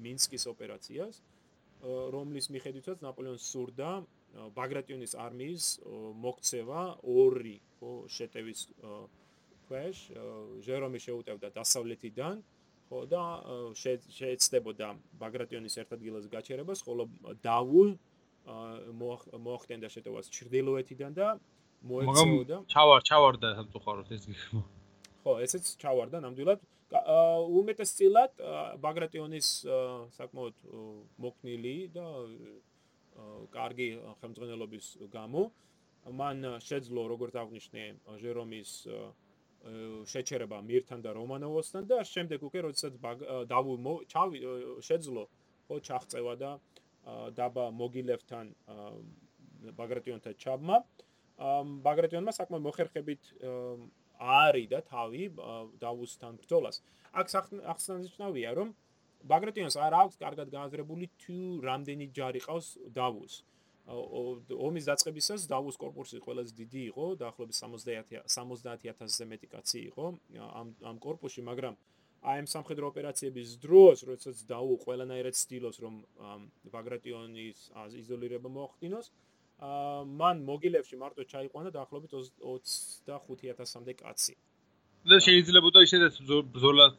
[0.00, 1.20] მინსკის ოპერაციას,
[1.84, 3.90] რომლის მიხედვითაც ნაპოლეონს სურდა
[4.58, 5.64] ბაგრატიონის არმიის
[6.24, 8.60] მოქცევა ორი ხო შეტევის
[9.68, 9.96] ქვეშ
[10.66, 12.42] ჟერომი შეუტევდა დასავლეთიდან
[12.88, 13.22] ხო და
[13.82, 14.88] შეეცდებოდა
[15.22, 17.08] ბაგრატიონის ერთ ადგილას გაჩერებას ხოლო
[17.44, 17.84] დავუ
[19.44, 21.28] მოახდენდა შეტევას ჩრდილოეთიდან და
[21.88, 24.62] მოეცეოდა ჩავარ ჩავარდა სამწუხაროდ ეს გიხმო
[25.28, 26.60] ხო ესეც ჩავარდა ნამდვილად.
[26.88, 28.38] უმეტესწილად
[28.80, 29.48] ბაგრატიონის
[30.16, 30.56] საკმაოდ
[31.20, 32.06] მოკნილი და
[33.54, 33.88] კარგი
[34.20, 35.42] ხელმძღვანელობის გამო
[36.20, 36.38] მან
[36.68, 37.82] შეძლო როგორც აღნიშნე
[38.22, 38.70] ჟერომის
[40.12, 42.94] შეჩერება მირთან და რომანოვოსთან და შემდეგ უკვე როდესაც
[43.52, 43.74] დავუ
[44.12, 44.38] ჩავი
[44.88, 45.24] შეძლო
[45.68, 46.50] ხო ჩაღწევა და
[47.34, 48.46] დაბა მოგილევთან
[49.78, 50.76] ბაგრატიონთან ჩაბმა
[51.86, 53.22] ბაგრატიონმა საკმაოდ მოხერხებით
[54.18, 55.24] არის და თავი
[55.78, 56.82] დავუსთან ბრძოლას.
[57.14, 57.26] აქ
[57.72, 58.74] ახსნანიშნავია, რომ
[59.26, 63.34] ბაგრატიონს არ აქვს კარგად გააზრებული თუ რამდენი ჯარი ყავს დავუს.
[63.88, 70.04] ომის დაწყებისას დავუს корпуსი ყველაზე დიდი იყო, დაახლოებით 70 70000-ზე მეტი კაცი იყო
[70.60, 71.74] ამ ამ корпуში, მაგრამ
[72.22, 75.94] აი ამ სამხედრო ოპერაციების დროს, როდესაც დაუ ყველანაირად ცდილობს, რომ
[76.74, 77.58] ბაგრატიონის
[78.02, 79.06] იზოლირება მოახდინოს,
[80.20, 84.34] მან მოგილევში მარტო ჩაიყვანა დაახლოებით 25000-მდე კაცი.
[84.36, 84.57] აა
[85.06, 86.14] და შეიძლება და ისედაც
[86.54, 86.96] ბზოლას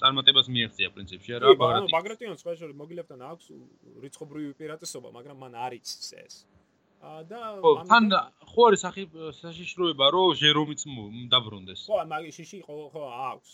[0.00, 1.94] წარმატებას მიაღწია პრინციპში რა ბაგრატიონს.
[1.94, 3.46] ბაგრატიონს სხვა შორის მოგილებთან აქვს
[4.04, 6.34] რიცხობრივი უპირატესობა, მაგრამ მან არ იცის ეს.
[7.04, 7.40] და
[7.88, 8.04] თან
[8.48, 9.02] ხო არის სახი
[9.38, 10.80] საშიშროება რომ ჟერომიც
[11.32, 13.50] დაბრუნდეს ხო მაგ შიში ხო ხო აქვს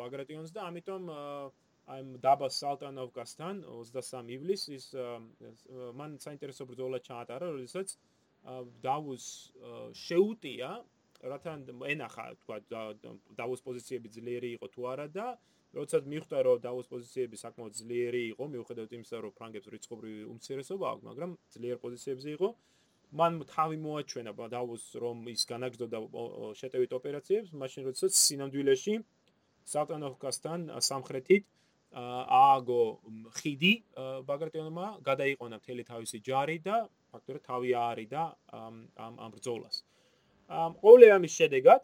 [0.00, 1.02] ბაგრატიონს და ამიტომ
[1.86, 4.84] აი დაბა სალტანოვკასთან 23 ივლისის
[5.96, 7.96] მან საინტერესო ბრძოლა ჩაატარა როდესაც
[8.84, 9.24] დავუს
[10.04, 10.70] შეუტია
[11.32, 11.58] რათან
[11.92, 12.56] ენახა თქვა
[13.40, 15.26] დავუს პოზიციები ძლიერი იყო თუ არა და
[15.76, 21.04] როდესაც მიხვდა რომ დაუს პოზიციები საკმაოდ ძლიერი იყო მიუხედავად იმისა რომ ფრანგებს რიცხობრივი უმცირესობა აქვს
[21.08, 22.48] მაგრამ ძლიერ პოზიციებზე იყო.
[23.18, 25.98] მან თავი მოაჩვენა დაუს რომ ის განაგზობდა
[26.60, 28.94] შეტევით ოპერაციებს მაშინ როდესაც სინამდვილეში
[29.72, 31.44] სალტანოვკასთან სამხრეთით
[32.40, 32.82] ააგო
[33.38, 33.72] ხიდი
[34.30, 36.76] ბაგრატიონმა გადაიყონა მთელი თავისი ჯარი და
[37.14, 38.24] ფაქტორი თავი არის და
[38.62, 38.74] ამ
[39.06, 39.76] ამ ბრძოლას
[40.48, 41.80] ყოველი ამის შედეგად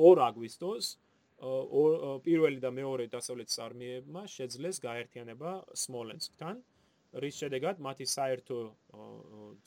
[0.00, 0.84] 2 აგვისტოს
[2.24, 5.50] პირველი და მეორე დასავლეთის არმიებმა შეძლეს გაერთიანება
[5.82, 6.56] სმოლენსკთან
[7.24, 8.58] რის შედეგად მათი საერთო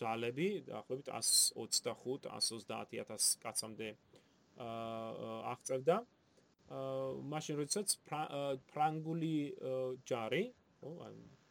[0.02, 3.88] ძალები დაახლოებით 125-130000 კაცამდე
[5.52, 5.96] აღწევდა.
[7.32, 7.88] მაშინ როდესაც
[8.72, 9.38] ფრანგული
[10.08, 10.44] ჯარი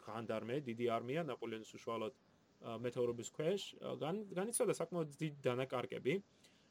[0.07, 2.15] განდარმე დიდი არმია ნაპოლეონის უშუალოდ
[2.85, 3.61] მეთაურობის ქვეშ
[4.37, 6.15] განიცადა საკმაოდ დიდი დანაკარგები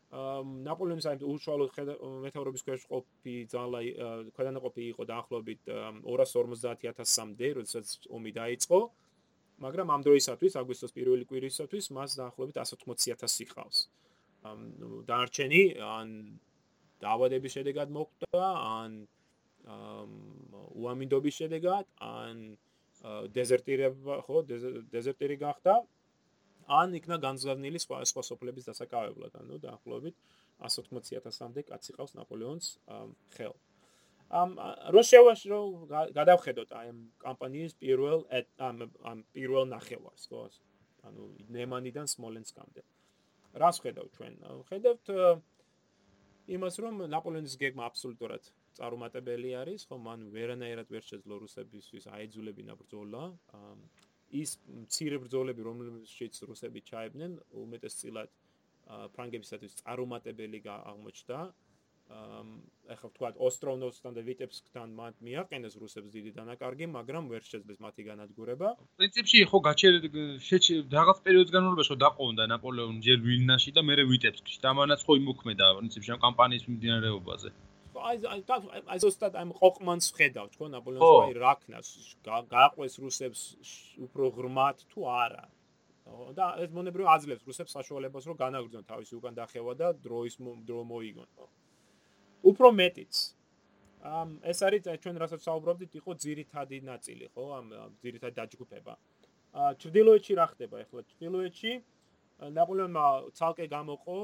[0.09, 1.69] ნაპოლეონის აი უშუალოდ
[2.25, 3.79] მეთაურობის ქვეშ ყოფი ძალა
[4.33, 5.61] ქვედანაყოფი იყო დაახლოებით
[6.01, 8.79] 250000-მდე, როდესაც ომი დაიწყო.
[9.59, 13.77] მაგრამ ამ დროისათვის, აგვისტოს პირველი კვირისათვის, მას დაახლოებით 180000 იყავს.
[14.49, 16.07] ანუ დარჩენი ან
[17.03, 18.91] დაავადების შედეგად მოკვდა, ან
[20.79, 22.57] უამინდობის შედეგად, ან
[23.35, 24.37] დეზერტირება, ხო,
[24.89, 25.73] დეზერტირი გახდა.
[26.69, 30.15] ან იქნა განზღავნილი სხვა სხვა სოფლების დასაკავებლად, ანუ დაახლოებით
[30.61, 32.67] 180000-მდე კაცი ყავს ნაპოლეონს
[33.35, 33.55] ხელ.
[34.29, 34.53] ამ
[34.93, 35.59] რუსიაში რო
[36.13, 38.25] გადავხედოთ აი ამ კამპანიის პირველ
[38.61, 40.45] ამ ამ პირველ ნახევარს, ხო?
[41.09, 42.81] ანუ ნემანიდან სმოლენსკამდე.
[43.57, 44.33] რას ხედავთ ჩვენ?
[44.69, 45.05] ხედავთ
[46.49, 48.43] იმას, რომ ნაპოლეონის გეგმა აბსოლუტურად
[48.77, 49.97] წარუმატებელი არის, ხო?
[49.97, 53.23] მან ვერანაირად ვერ შეძლო რუსებისთვის აიძულებინა ბრძოლა.
[54.31, 57.31] ის მცირე ბრძოლები რომელშიც რუსები ჩაებდნენ
[57.63, 58.29] უმეტესწილად
[59.15, 61.39] ფრანგებისათვის წარუმატებელი აღმოჩნდა.
[62.89, 68.67] ახლა ვთქვათ ოსტროვნოვსთან და ვიტებსკთან მათ მიაყენეს რუსებს დიდი დანაკარგი მაგრამ ვერ შეძლეს მათი განადგურება.
[68.97, 70.09] პრინციპში ხო გაჩერდა
[70.97, 74.57] რაღაც პერიოდის განმავლობაში ხო დაყოვნდა ნაპოლეონი ჯერ ვილნაში და მეორე ვიტებსკში.
[74.63, 77.49] და ამანაც ხო იმოქმედა პრინციპში ამ კამპანიის მიმდინარეობაზე
[78.09, 78.41] აი აი
[78.93, 81.87] აი ზუსტად ამ ყოყმანს ხედავ თქო ნაპოლეონს აი რა ქნას
[82.25, 83.41] გააყვეს რუსებს
[84.05, 85.45] უფრო ღრმად თუ არა
[86.35, 90.35] და ეს მონებრივ აძლევს რუსებს საშუალებას რომ განაგრძონ თავისი უკან დახევა და დროის
[90.67, 91.29] დრო მოიგონ.
[92.49, 93.13] უფრო მეტიც.
[93.99, 97.65] ამ ეს არის ჩვენ რასაც საუბრობდით, იყო ძირითადი ნაწილი, ხო, ამ
[98.01, 98.93] ძირითადი დაჯგუფება.
[99.53, 101.01] ა ჩრდილოეთში რა ხდება ახლა?
[101.11, 101.71] ჩრდილოეთში
[102.57, 104.17] ნაპოლეონმა ცალკე გამოყო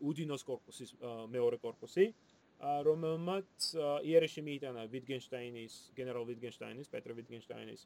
[0.00, 0.90] უდინოს корпуსის
[1.28, 2.04] მეორე корпуსი.
[2.08, 2.31] აა
[2.62, 3.74] რომელმაც
[4.06, 7.82] იერეში მიიტანა ვიტგენშტაინის, გენერალ ვიტგენშტაინის, პეტრე ვიტგენშტაინის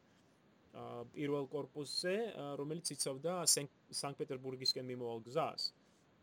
[1.16, 2.14] პირველ корпуსზე,
[2.60, 5.72] რომელიც იცავდა სანქტ-პეტერბურგისკენ მიმავალ გზას.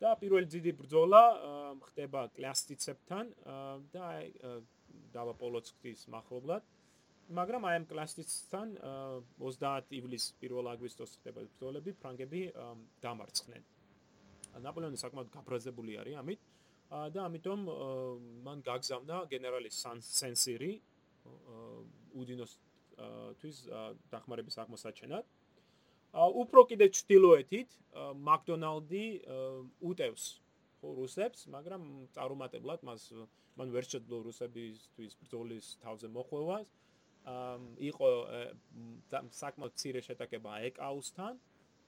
[0.04, 1.24] და პირველი დიდი ბრძოლა
[1.88, 3.26] ხდება კლასტიცებთან
[3.94, 4.08] და
[5.16, 6.64] დავა პოლოცკის მახლობლად.
[7.32, 8.68] მაგრამ აი ამ კლასტიცთან
[9.40, 12.42] 30 ივლისს 1 აგვისტოს ხდება ბრძოლები, ფრანგები
[13.06, 13.64] დამარცხნენ.
[14.66, 16.42] ნაპოლეონი საკმაოდ გაბრაზებული არის ამით.
[16.94, 17.62] და ამიტომ
[18.46, 20.74] მან გაგზავნა გენერალი სენსირი
[22.14, 22.54] უდინოს
[23.42, 23.58] თვის
[24.14, 25.26] დახმარების აღმოსაჩენად.
[26.14, 27.70] უფრო კიდე ჩtildeოეთით
[28.30, 29.06] მაკდონალდი
[29.82, 30.26] უტევს
[30.84, 31.82] რუსებს, მაგრამ
[32.14, 33.02] წარუმატებლად მას
[33.58, 36.68] მან ვერ შეძლო რუსებისთვის ბრძოლის თავზე მოხვევას.
[37.90, 38.10] იყო
[39.42, 41.34] საკმაოდ ცირე შეტაკება ეკაუსთან.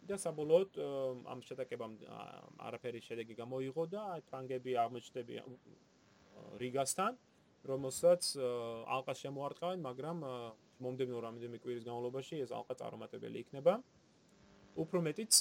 [0.10, 0.80] და საბოლოოდ
[1.34, 1.94] ამ შეტაკებამ
[2.68, 5.58] არაფერი შედეგი გამოიღო და ფრანგები აღმოჩნდებიან
[6.62, 7.18] რიგასთან
[7.72, 8.22] რომელსაც
[8.96, 10.18] ალყას შემოარტყავენ მაგრამ
[10.84, 13.74] მომდენო რამდენიმე კვირის განმავლობაში ეს ალყა წარუმატებელი იქნება.
[14.84, 15.34] უფრო მეტიც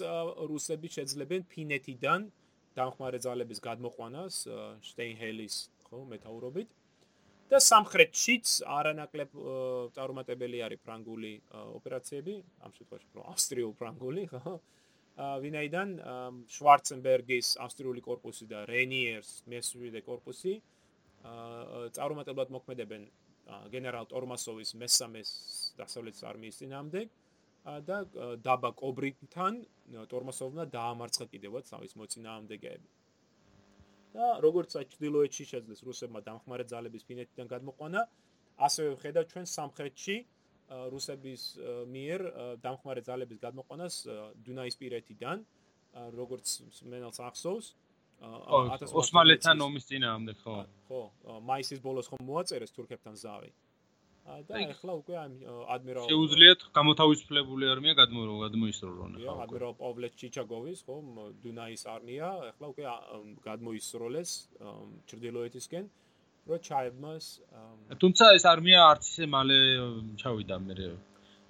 [0.50, 2.30] რუსები შეძლებენ ფინეთიდან
[2.78, 4.34] დამხმარე ძალების გადმოყვანას
[4.88, 5.54] შტეინჰელის
[5.88, 6.68] ხო მეტაურობით
[7.50, 9.34] და სამხრეთშიც არანაკლებ
[9.96, 11.32] წარუმატებელი არის ფრანგული
[11.78, 14.54] ოპერაციები ამ შემთხვევაში უფრო ავსტრიო-ფრანგული ხო
[15.44, 15.90] ვინაიდან
[16.50, 20.54] შვარცენბერგის ავსტრიული корпуსი და რენიერს მესვიდე корпуსი
[21.98, 23.04] წარუმატებლად მოქმედებენ
[23.74, 25.30] გენერალ ტორმასოვის მესამეს
[25.78, 27.14] დასავლეთის არმიის წინააღმდეგ
[27.88, 27.98] და
[28.44, 29.62] დაბა კობრიკთან
[30.10, 32.88] ტორმასოვმა დაამარცხა კიდევაც თავის მოწინააღმდეგეები.
[34.14, 38.00] და როგორც აჩდილოეთში შეძლეს რუსებმა დამხმარე ძალების ფინეთიდან გადმოყვანა,
[38.66, 40.16] ასევე ვხედავ ჩვენ სამხრეთში
[40.94, 41.42] რუსების
[41.94, 42.20] მიერ
[42.62, 43.94] დამხმარე ძალების გადმოყვანას
[44.46, 45.42] დუნაის პირეთიდან,
[46.14, 46.46] როგორც
[46.88, 47.66] მენელს ახსოვს,
[49.02, 50.56] ოსმალეთთან ომის წინააღმდეგ ხო?
[50.88, 51.02] ხო,
[51.50, 53.50] მაისის ბოლოს ხომ მოაწერეს თურქებთან ზავი.
[54.24, 55.14] და ახლა უკვე
[55.74, 60.96] ადმირალ შეუძლიათ გამოთავისუფლებული არმია გადმოისროლონ ხო ადმირალ პავლე ჩიჩაგოვის ხო
[61.44, 62.84] დუნაის არმია ახლა უკვე
[63.48, 64.30] გადმოისროლეს
[65.12, 65.84] ჩრდილოეთისკენ
[66.48, 67.24] რო ჩაებმას
[68.00, 69.58] თუმცა ეს არმია არც ისე მალე
[70.24, 70.74] ჩავიდა მე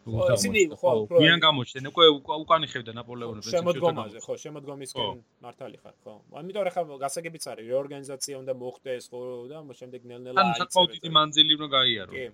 [0.05, 2.07] ისინი ხო მიან გამოჩნდნენ უკვე
[2.45, 6.15] უკანი ხევდა ნაპოლეონი შემოდგომაზე ხო შემოდგომისკენ მართალი ხარ ხო.
[6.43, 11.11] ამიტომ ახლა გასაგებიც არის რეორგანიზაცია უნდა მოხდეს ხო და შემდეგ ნელ-ნელა აი ანუ საკმაოდ დიდი
[11.19, 12.27] მანძილი უნდა გაიარო კი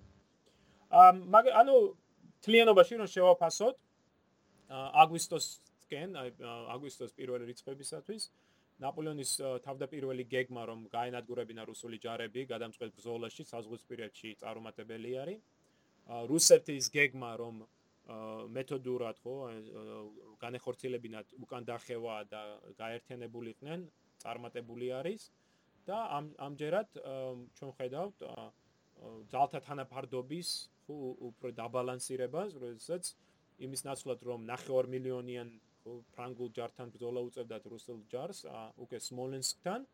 [0.90, 1.76] ანუ
[2.44, 3.76] თლიანობაში რომ შევაფასოთ
[5.04, 6.16] აგვისტოსკენ
[6.74, 8.30] აგვისტოს პირველი რიცხვებისათვის
[8.80, 9.32] ნაპოლეონის
[9.64, 15.42] თავდაპირველი გეგმა რომ გაენადგურებინა რუსული ჯარები გადამწყვეტ ბრძოლაში საზღვისპირეთში წარუმატებელი არის.
[16.30, 17.56] რუსეთის გეგმა რომ
[18.56, 19.34] მეთოდურად ხო
[20.44, 22.42] განეხორციელებინათ უკან დახევა და
[22.80, 23.80] გაერთიანებულიყვნენ
[24.24, 25.30] წარმატებული არის.
[25.88, 26.88] და ამ ამჯერად
[27.56, 28.16] ჩვენ ხედავთ
[29.32, 30.48] ძალთა თანაფარდობის
[31.30, 33.14] უფრო დაბალანსირებას, როდესაც
[33.66, 35.48] იმის ნაცვლად რომ 9 მილიონიან
[36.14, 38.44] ფრანგულ ჯართან ბრძოლა უწევდათ რუსულ ჯარს,
[38.84, 39.86] უკვე სმოლენსკთან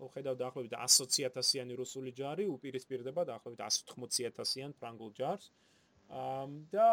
[0.00, 5.50] ხედავ დაახლოებით 100.000-იანი რუსული ჯარი უპირისპირდება დაახლოებით 180.000-იან ფრანგულ ჯარს.
[6.74, 6.86] და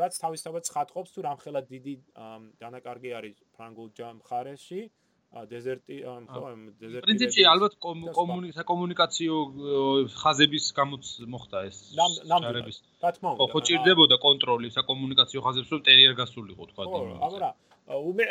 [0.00, 1.94] რაც თავისთავად ცხადყოფს თუ რამხელა დიდი
[2.62, 4.80] დანაკარგი არის ფრანგულ ჯარ მხარეში,
[5.32, 6.48] დეზერტი ხო
[6.80, 7.76] დეზერტი პრინციპში ალბათ
[8.68, 9.36] კომუნიკაციო
[10.22, 11.04] ხაზების გამოც
[11.34, 12.68] მოხდა ეს ნამდვილად.
[13.04, 17.50] რა თქმა უნდა ხო ჭირდებოდა კონტროლი საკომუნიკაციო ხაზებს რომ ტერიერ გასულიყო თქვა ხო აბარა
[18.12, 18.24] უმე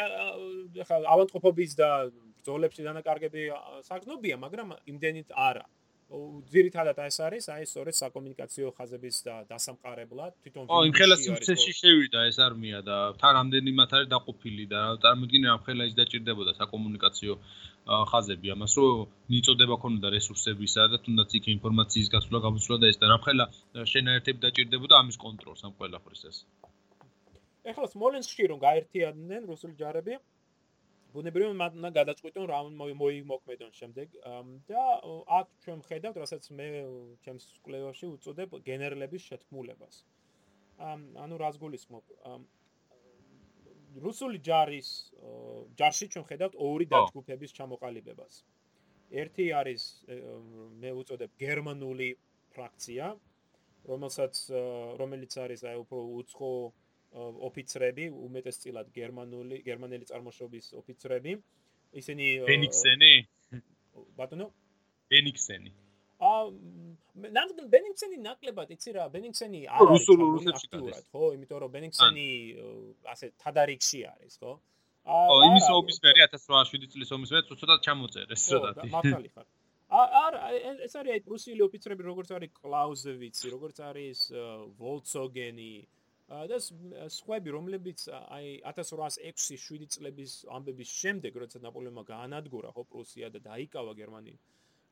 [0.86, 3.41] ხა ავანტყოფობის და ბრძოლებში დანაკარგები
[3.89, 5.66] საგნობია მაგრამ იმდენით არა
[6.51, 12.24] ძირითადად ეს არის აი სწორედ საკომუნიკაციო ხაზების და დასამყარებლად თვითონ ო იმ ხელას სიცეში შევიდა
[12.32, 17.34] ეს არმია და თან ამდენი მათ არის დაყოფილი და წარმოიდგინე ამ ხელა ის დაჭirdებოდა საკომუნიკაციო
[18.12, 23.05] ხაზები ამას რომ მიწოდება ქონოდა რესურსებისა და თუნდაც იქ ინფორმაციის გასვლა გამოსვლა და ეს და
[23.14, 23.45] რამხელა
[23.93, 26.38] შენაერთები დაჭirdებოდა ამის კონტროლს ამ ყველაფრის ეს.
[27.72, 30.14] ეხლა სმოლენსკში რომ გაერთიანდნენ რუსული ჯარები
[31.14, 32.59] ბუნებრივად მათნა გადაწყვიტონ რა
[33.01, 34.07] მოიმოქმედონ შემდეგ.
[34.72, 34.84] და
[35.39, 36.68] აქ ჩვენ ხედავთ რასაც მე
[37.26, 39.95] ჩემს კვლევაში უწოდებ გენერლების შეთქმულებას.
[41.24, 42.03] ანუ რაც გულისხმობ?
[44.05, 44.89] რუსული ჯარის
[45.80, 48.34] ჯარში ჩვენ ხედავთ ორი დაჯგუფების ჩამოყალიბებას.
[49.12, 49.84] ერთი არის
[50.82, 52.09] მე უწოდებ გერმანული
[52.55, 53.07] ფრაქცია
[53.89, 54.34] რომელსაც
[55.01, 56.51] რომელიც არის აი უფრო უცხო
[57.12, 61.38] ოფიცრები, უმეტესწილად გერმანული, გერმანელი წარმოშობის ოფიცრები.
[62.01, 63.14] ისინი ბენიქსენი?
[64.16, 64.47] ბატონო?
[65.12, 65.72] ბენიქსენი.
[66.22, 66.41] აა
[67.36, 71.24] ნამდვილად ბენიქსენი ნაკლებად, იცი რა, ბენიქსენი არ არის რუსეთში გადის, ხო?
[71.36, 72.28] იმიტომ რომ ბენიქსენი
[73.14, 74.53] ასე თადარიქში არის, ხო?
[75.18, 78.88] აა იმის ომის მერე 1807 წლის ომის მერე ცოტა ჩამოწერეს, ცოტათი.
[78.93, 79.47] მართალი ხარ.
[79.91, 80.39] არა,
[80.88, 84.20] ეს არის აი პრუსიული ოფიცრები, როგორც არის კლაუზევიცი, როგორც არის
[84.80, 85.74] ვოლცოგენი,
[86.52, 86.58] და
[87.18, 94.38] სხვები რომლებიც აი 1806-7 წლების ამბების შემდეგ როცა ნაპოლეონმა გაანადგურა ხო პრუსია და დაიკავა გერმანია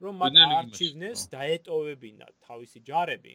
[0.04, 3.34] რომ მათ არჩივნეს დაეტოვებინა თავისი ჯარები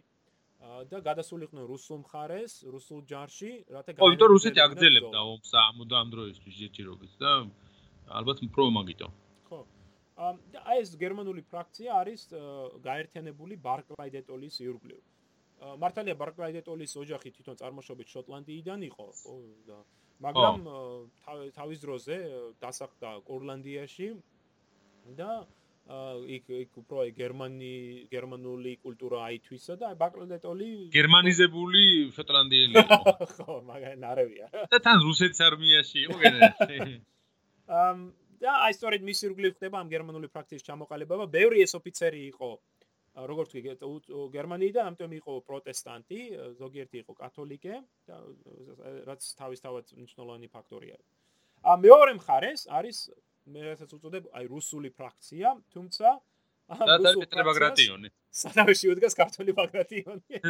[0.64, 4.08] და გადასულიყვნენ რუსულ მხარეს, რუსულ ჯარში, რათა გაიგო.
[4.08, 7.32] იმიტომ რუსეთი აგრძელებდა ომს ამ დროისთვის ჯერჯერობით და
[8.18, 9.08] ალბათ უფრო მაგიტო.
[9.48, 9.60] ხო.
[10.54, 12.22] და აი ეს გერმანული ფრაქცია არის
[12.88, 15.00] გაერთიანებული ბარკლაიდეტოლის ირგვლივ.
[15.82, 19.06] მართალია ბარკლაიდეტოლის ოჯახი თვითონ წარმოშობით შოტლანდიიდან იყო
[19.68, 19.78] და
[20.24, 20.64] მაგრამ
[21.56, 22.16] თავის დროზე
[22.62, 24.08] დასახლდა კორლანდიაში
[25.20, 25.30] და
[25.84, 31.82] იქ იქ უფრო გერმანი გერმანული კულტურა აითვისა და ბარკლაიდეტოლი გერმანიზებული
[32.16, 33.12] შოტლანდიელი იყო.
[33.36, 36.94] ხო მაგრამ არავია და თან რუსეთის არმიაში იყო გენერალი.
[37.68, 37.98] ამ
[38.40, 41.28] და აი სწორედ მის ირგვლივ ხდება ამ გერმანული ფრაქციის ჩამოყალიბება.
[41.28, 42.50] ბევრი ეს ოფიცერი იყო
[43.14, 43.62] როგორც კი
[44.34, 46.20] გერმანიიდან ამიტომ იყო პროტესტანტი,
[46.58, 47.74] ზოგიერთი იყო კათოლიკე
[48.10, 48.16] და
[49.06, 50.96] რაც თავისთავად მნიშვნელოვანი ფაქტორია.
[51.64, 52.98] ა მეორე მხარეს არის
[53.46, 56.08] მე რასაც უწოდებ, აი რუსული ფრაქცია, თუმცა
[56.74, 58.08] აა რუსული პეტრე ბაგრატიონი.
[58.34, 60.40] სადავეში უდგას ქართული ბაგრატიონი.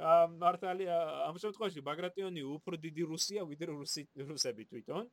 [0.00, 0.96] აა მართალია,
[1.28, 5.04] ამ შემთხვევაში ბაგრატიონი უფრო დიდი რუსია ვიდრე რუსი რუსები თვითონ.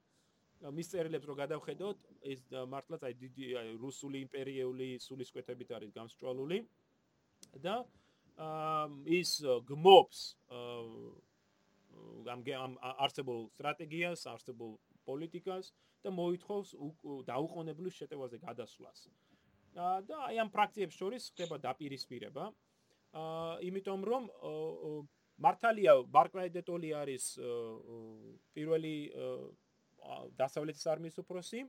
[0.61, 1.97] მის წერილებს რო გადავხედოთ,
[2.33, 2.41] ეს
[2.71, 6.65] მართლაც აი დიდი აი რუსული იმპერიული სულისკვეთებით არის გამსჭვალული.
[7.61, 7.85] და
[9.05, 9.29] ის
[9.69, 15.65] გმობს აა ამ არსებულ სტრატეგიას, არსებულ პოლიტიკას
[16.03, 16.69] და მოითხოვს
[17.29, 18.99] დაუყოვნებლივ შეტევაზე გადასვლას.
[19.77, 22.45] და აი ამ პრაქტიკებს შორის ხდება დაპირისპირება.
[23.13, 24.23] აა იმიტომ რომ
[25.37, 27.25] მართალია ბარკლაიდეტოლი არის
[28.57, 28.95] პირველი
[30.41, 31.59] დასავლეთის არმიის უფროსი.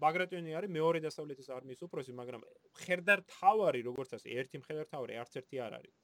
[0.00, 2.44] ბაგრატიონი არის მეორე დასავლეთის არმიის უფროსი, მაგრამ
[2.80, 5.94] ხერდარ თავარი როგორც ასე ერთი მხედარ თავარი არც ერთი არ არის.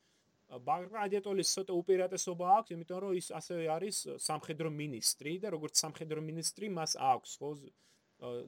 [0.47, 6.66] ბაგრატიონის ცოტა უპირატესობა აქვს, იმიტომ რომ ის ასევე არის სამხედრო მინისტრი და როგორც სამხედრო მინისტრი
[6.77, 7.51] მას აქვს ხო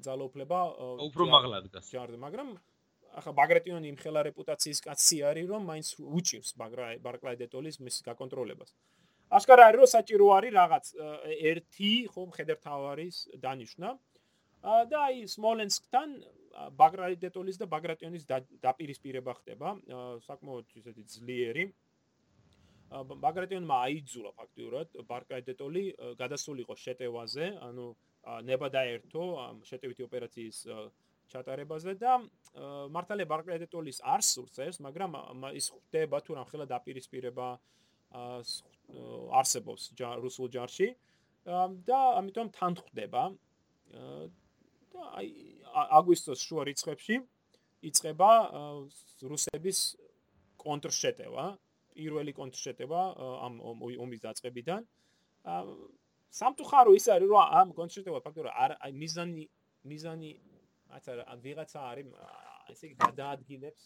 [0.07, 0.59] ძალაუფლება
[1.09, 1.91] უფრო მაღლა დგას.
[1.93, 2.49] ჯარდ, მაგრამ
[3.19, 8.71] ახლა ბაგრატიონი იმხელა რეპუტაციის კაცი არის, რომ მაინც უჭირს ბაგრატიონის მის გაკონტროლებას.
[9.29, 10.85] აშკარა არის რომ საჭირო არის რაღაც
[11.53, 13.89] ერთი ხო მხედარ თავარის დანიშნა.
[14.91, 16.09] და აი სმოლენსკთან
[16.79, 18.25] ბაგრატიონის და ბაგრატიონის
[18.65, 19.69] დაპირისპირება ხდება,
[20.27, 21.65] საკმაოდ ისეთი ძლიერი.
[22.91, 25.85] ბაგრატიონმა აიძულა ფაქტიურად ბარკაიდეტოლი
[26.19, 27.87] გადასულიყო შეტევაზე, ანუ
[28.49, 30.59] ნება დაერთო ამ შეტევითი ოპერაციის
[31.29, 32.13] ჩატარებაზე და
[32.97, 35.13] მართალია ბარკაიდეტოლის არ სურს ეს, მაგრამ
[35.61, 37.49] ის ხდება თუ რამ ხელა დაპირისპირება
[39.41, 39.83] არსებობს
[40.25, 40.89] რუსულ ჯარში
[41.89, 43.23] და ამიტომ თან ხდება
[44.93, 45.29] და აი
[45.99, 47.17] აგვისტოს შუა რიცხვებში
[47.89, 48.31] იწება
[49.33, 49.79] რუსების
[50.65, 51.47] კონტრშეტევა
[51.99, 53.03] პირველი კონტრშეტევა
[53.47, 53.55] ამ
[54.05, 54.81] ომის დაწყებიდან.
[56.39, 59.45] სამწუხარო ის არის რომ ამ კონტრშეტევა ფაქტობრივად არ აი მიზანი
[59.91, 60.31] მიზანი
[60.97, 61.13] აცა
[61.45, 62.07] ვიღაცა არის
[62.73, 63.83] ესე იგი გადაადგილებს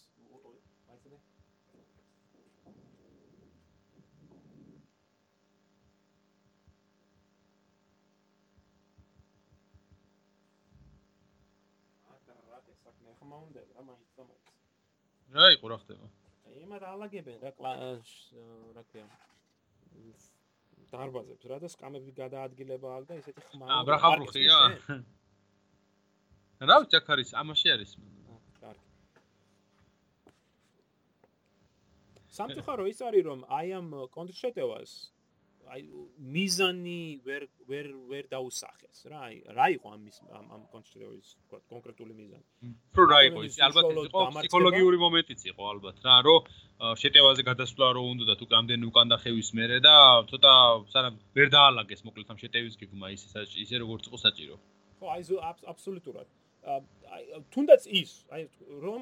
[15.33, 16.07] რა იყო რა ხდება?
[16.63, 17.51] იმათ ალაგებენ რა
[18.77, 19.07] რა ქვია
[20.93, 24.57] დარბაზებს რა და სკამები გადაადგილება აქვს და ესეთი ხმა აა ბრახაბრუხია
[26.69, 27.91] რა ვჭაქარის ამაში არის.
[28.61, 28.93] კარგი
[32.37, 34.91] სამწუხარო ის არის რომ აი ამ კონტრშეტევას
[35.73, 35.81] აი
[36.35, 40.03] მიზანი ვერ ვერ ვერ დაუსახეს რა აი რა იყო ამ
[40.39, 41.29] ამ ამ კონსტრუქციის
[41.71, 42.45] კონკრეტული მიზანი?
[42.97, 46.51] რო რა იყო ის ალბათ იყო ფსიქოლოგიური მომენტიც იყო ალბათ რა რომ
[47.03, 49.95] შეტევაზე გადასვლა რო უნდა და თუ გამდენი უკან დახევის მერე და
[50.29, 50.53] ცოტა
[50.93, 53.23] სანამ ვერ დაალაგეს მოკლედ ამ შეტევის გეგმა ის
[53.63, 54.55] ისე როგორც იყო საჭირო.
[54.99, 55.21] ხო აი
[55.73, 56.27] აბსოლუტურად.
[57.15, 58.41] აი თუნდაც ის აი
[58.85, 59.01] რომ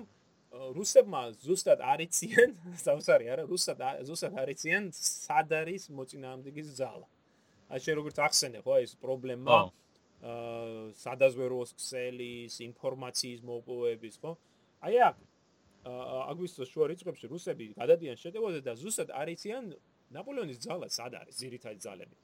[0.51, 7.07] რუსებმა ზუსტად არიციან, საუბარი არა, რუსად ზუსტად არიციან სად არის მოწინააღმდეგის ძალა.
[7.71, 9.71] აი შე როგორც ახსენე ხო ეს პრობლემა აა
[11.01, 14.35] სადაზვეროს ქსელის, ინფორმაციის მოპოვების, ხო?
[14.85, 15.17] აი აქ
[15.81, 19.71] აგვისტოს შუა რიცხვებში რუსები გადადიან შეტევაზე და ზუსტად არიციან
[20.13, 22.15] ნაპოლეონის ძალა სად არის, ძირითადი ძალები.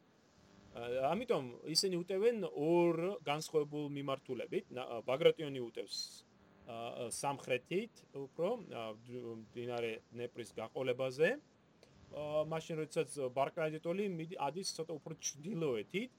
[1.09, 4.65] ამიტომ ისინი უტევენ ორ განსხვავებულ მიმართულებით.
[5.09, 6.26] ბაგრატიონი უტევს
[6.67, 8.49] სამხრეთით უფრო
[9.55, 11.29] დინარე ნეპრის გაყოლებაზე.
[12.17, 14.05] აა მაშინ როდესაც ბარკრაიდეტოლი
[14.47, 16.11] ადის ცოტა უფრო ჩრდილოეთით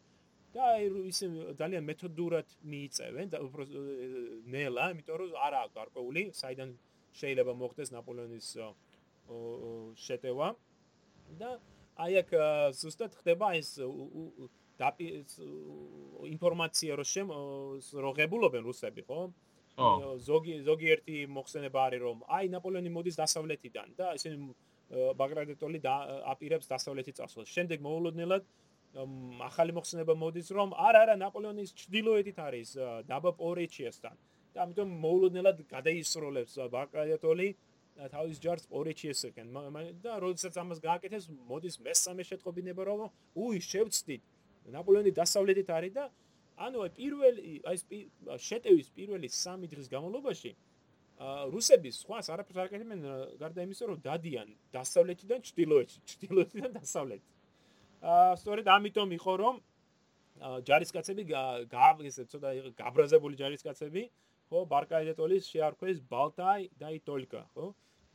[0.56, 1.18] და ის
[1.60, 3.62] ძალიან მეთოდურად მიიწევენ და უფრო
[4.54, 6.70] ნელა, იმიტომ რომ არა გარკვეული, საიდან
[7.20, 8.48] შეიძლება მოხდეს ნაპოლეონის
[10.04, 10.48] შეტევა
[11.40, 11.50] და
[12.04, 12.30] აი აქ
[12.80, 13.76] ზუსტად ხდება ეს
[14.80, 15.06] დაპი
[16.32, 17.32] ინფორმაცია რო შემ
[18.06, 19.20] როგებულობენ რუსები, ხო?
[19.78, 24.48] ზოგი ზოგიერთი მოხსენება არის რომ აი ნაპოლეონი მოდის დასავლეთიდან და ესენი
[25.20, 25.94] ბაგრატეტოლი და
[26.32, 27.48] აპირებს დასავლეთით წასვლას.
[27.56, 28.44] შემდეგ მოულოდნელად
[29.48, 32.68] ახალი მოხსენება მოდის რომ არა არა ნაპოლეონის ჩრდილოეთით არის
[33.10, 34.16] დაბა პორეჩიასთან.
[34.54, 37.48] და ამიტომ მოულოდნელად გადაისროლებს ბაგრატეტოლი
[38.14, 39.46] თავის ჯარს პორეჩიასკენ
[40.02, 43.00] და როდესაც ამას გააკეთებს მოდის მესამე შეტყობინება რომ
[43.44, 44.22] უი შევწდით
[44.74, 46.04] ნაპოლეონი დასავლეთით არის და
[46.66, 48.00] ანუ აი პირველი აი
[48.48, 50.52] შეტევის პირველი 3 დღის განმავლობაში
[51.54, 53.00] რუსების სხვას არაფერს არ აკეთებენ
[53.42, 59.56] გარდა იმისა რომ დადიან დასავლეთიდან ჩრდილოეთში ჩრდილოეთიდან დასავლეთით აა სწორედ ამიტომ იყო რომ
[60.68, 61.24] ჯარისკაცები
[61.74, 64.02] გააგესე ცოტა გაბრაზებული ჯარისკაცები
[64.50, 67.66] ხო ბარკაიდეტოლის შეარქვეს ბალტაი და იტოლკა ხო?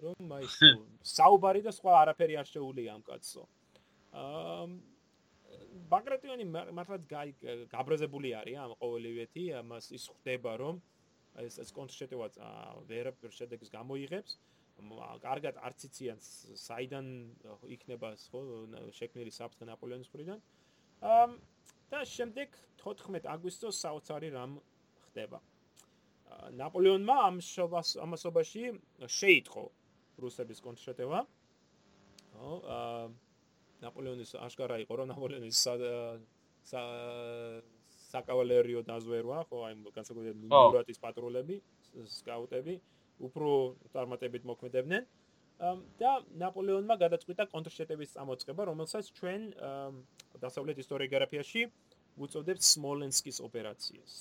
[0.04, 0.48] რომ აი
[1.18, 3.44] საუბარი და სხვა არაფერი არ შეუულია ამ კაცო.
[4.24, 4.64] აა
[5.92, 7.06] ბაგრატიონი მართლაც
[7.72, 10.82] გაბრაზებული არის ამ ყოველივეთი, ამას ის ხვდება რომ
[11.44, 12.28] ეს ეს კონტრშეტევა
[12.90, 14.38] ვერ შედეგს გამოიღებს.
[15.24, 16.20] კარგად არც იციან
[16.58, 17.08] საიდან
[17.76, 18.42] იქნება ხო
[19.00, 20.40] შექმნილი საფრთხე ნაპოლეონის მხრიდან.
[21.02, 21.32] ამ
[21.94, 22.50] და შემდეგ
[22.82, 24.58] 14 აგვისტოს საოცარი რამ
[25.06, 25.40] ხდება.
[26.58, 28.64] ნაპოლეონმა ამ შობას ამასობაში
[29.18, 29.64] შეიტყო
[30.22, 31.20] რუსების კონტრშეტევა.
[32.34, 33.33] ხო, აა
[33.84, 35.58] ნაპოლეონის აშკარა იყო რომ ნაპოლეონის
[38.14, 41.58] საკავალერიო დაზვერვა, ხო, აი განსაკუთრებით მურატის პატრულები,
[42.20, 42.76] სკაუტები
[43.28, 43.50] უფრო
[43.94, 45.04] წარმატებით მოქმედებდნენ.
[46.02, 46.12] და
[46.42, 49.42] ნაპოლეონმა გადაწყვიტა კონტრშეტევის წამოწყება, რომელსაც ჩვენ
[50.44, 51.62] დასავლეთ ისტორიოგრაფიაში
[52.20, 54.14] უწოდებთ სმოლენსკის ოპერაციას.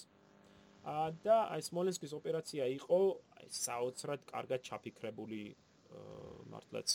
[1.24, 3.00] და აი სმოლენსკის ოპერაცია იყო
[3.38, 5.42] აი საოცრად კარგად ჩაფიქრებული
[6.52, 6.88] მართლაც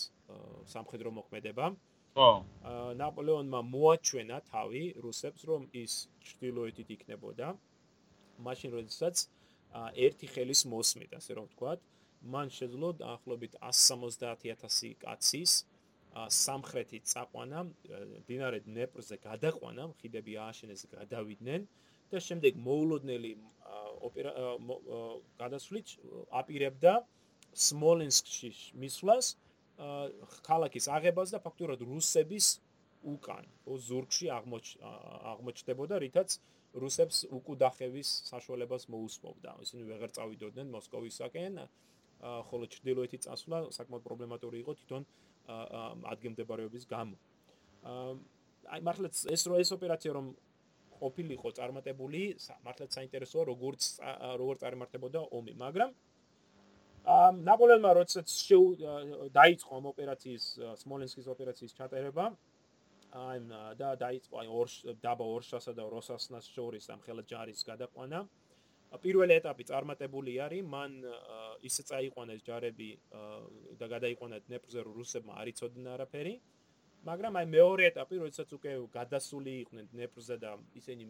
[0.74, 1.65] სამხედრო მოქმედება.
[2.18, 2.32] ხო.
[2.97, 5.93] ნაპოლეონმა მოაჩვენა თავი რუსებს, რომ ის
[6.26, 7.47] ჭრდილოეთით იქნებოდა.
[8.41, 9.15] მაშინ როდესაც
[10.05, 11.80] ერთი ხელის მოსმით, ასე რომ ვთქვათ,
[12.34, 15.51] მან შეძლო დაახლოებით 170000 კაცის
[16.41, 17.59] სამხრეთით წაყვანა,
[18.26, 21.61] დინარე დნეპრზე გადაყვანა, ხიდები ააშენეს, გადავიდნენ
[22.09, 23.32] და შემდეგ მოულოდნელი
[24.09, 24.32] ოპერა
[25.38, 25.88] გადასვლით
[26.41, 26.93] აპირებდა
[27.68, 28.49] სმოლენსკში
[28.82, 29.38] მისვლას
[29.78, 32.45] ქალაქის აღებას და ფაქტურად რუსების
[33.07, 36.30] უკან, ზურგში აღმოჩნდებოდა, რითაც
[36.73, 39.51] რუსებს უკუდახევის საშუალებას მოუსმობდა.
[39.63, 41.53] ისინი ვეღარ წავიდოდნენ მოსკოვისაკენ,
[42.49, 45.03] ხოლო ჩრდილოეთი წასვლა საკმაოდ პრობლემატური იყო თვითონ
[46.11, 47.15] ადგილმდებარეობის გამო.
[48.67, 50.34] აი მართლაც ეს რო ეს ოპერაცია რომ
[50.97, 52.21] ყოფილიყო წარმატებული,
[52.65, 53.82] მართლაც საინტერესოა როგორც
[54.41, 56.07] როგორ წარმართებოდა ომი, მაგრამ ამ
[57.08, 58.28] ნაპოლეონმა როდესაც
[59.32, 60.45] დაიწყო ამ ოპერაციის
[60.84, 62.26] სმოლენსკის ოპერაციის ჩატარება
[63.16, 63.38] აი
[63.80, 64.68] და დაიწყო აი ორ
[64.99, 68.28] დაბა ორშასა და როსასნას შორის ამ ხელა ჯარის გადაყვანა.
[69.03, 70.91] პირველი ეტაპი წარმატებული არის მან
[71.70, 72.89] ისე წაიყვანეს ჯარები
[73.80, 76.36] და გადაიყვანა დნეპრზე რუსებმა არ იცოდნენ არაფერი.
[77.08, 81.03] მაგრამ აი მეორე ეტაპი როდესაც უკვე გადასული იყვნენ დნეპრზე და ისინი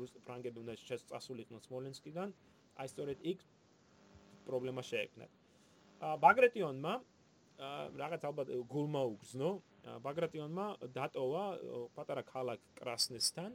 [0.00, 2.28] რუს ფრანგები უნდა შეწასულიყვნენ სმოლენსკიდან
[2.80, 3.40] აი სწორედ იქ
[4.46, 5.26] პრობლემა შეექმნა.
[6.24, 6.94] ბაგრატიონმა
[8.02, 9.50] რაღაც ალბათ გულმა უგზნო.
[10.06, 10.66] ბაგრატიონმა
[10.96, 11.44] დატოვა
[11.96, 13.50] პატარა ქალაქ კრასნესთან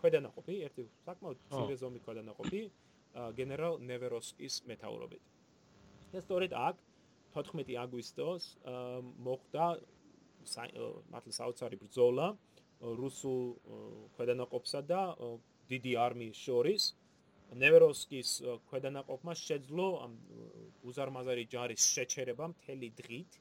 [0.00, 2.62] ქვედანაყოფი, ერთი საკმაოდ ძლიერი ზომის ქვედანაყოფი
[3.38, 5.22] გენერალ ნევეროსკის მეთაურობით.
[6.12, 6.76] და სწორედ აქ
[7.36, 8.44] 14 აგვისტოს
[9.24, 9.66] მოხდა
[11.12, 12.26] მართლა საოცარი ბრძოლა
[12.80, 13.42] რუსულ
[14.16, 15.00] ქვედანაყოფსა და
[15.68, 16.82] დიდი არმიის შორის.
[17.56, 18.30] ნევეროსკის
[18.68, 20.12] ქვედანაყოფმა შეძლო ამ
[20.90, 23.38] უზარმაზარი ჯარის შეჩერება მთელი დღით.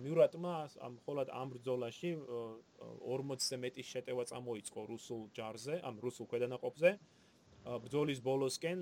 [0.00, 0.52] მიურატმა
[0.86, 6.90] ამ ხოლად ამ ბრძოლაში 40-ზე მეტი შეტევა წამოიწყო რუსულ ჯარზე, ამ რუსულ ქვედანაყოფზე.
[7.64, 8.80] ბრძოლის ბოლოსკენ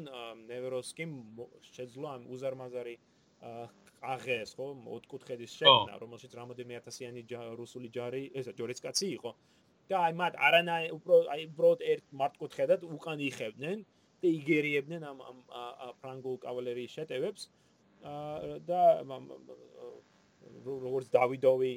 [0.50, 1.10] ნევეროსკიმ
[1.62, 2.94] შეძლო ამ უზარმაზარი
[4.02, 4.66] აღეს, ხო,
[4.98, 7.22] ოთხკუთხედის შექმნა, რომელშიც რამოდენიმე ათასიანი
[7.58, 9.32] რუსული ჯარი, ესა ჯორიცკაცი იყო.
[9.90, 13.78] და აი მათ არანაი უფრო აი უბრალოდ ერთ მარტკუთხედად უკან იხევდნენ.
[14.22, 15.38] და იგერიებდნენ ამ ამ
[16.00, 17.48] ფრანგულ კავალერიის შეტევებს
[18.70, 18.82] და
[20.66, 21.72] როგორც დავიდოვი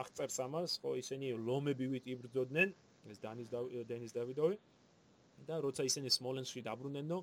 [0.00, 2.74] აღწერს ამას, ხო ისინი ლომებივით იბრძოდნენ,
[3.10, 3.48] ეს დანის
[3.88, 4.56] დენის დავიდოვი
[5.48, 7.18] და როცა ისინი სმოლენსკში დაბრუნდნენო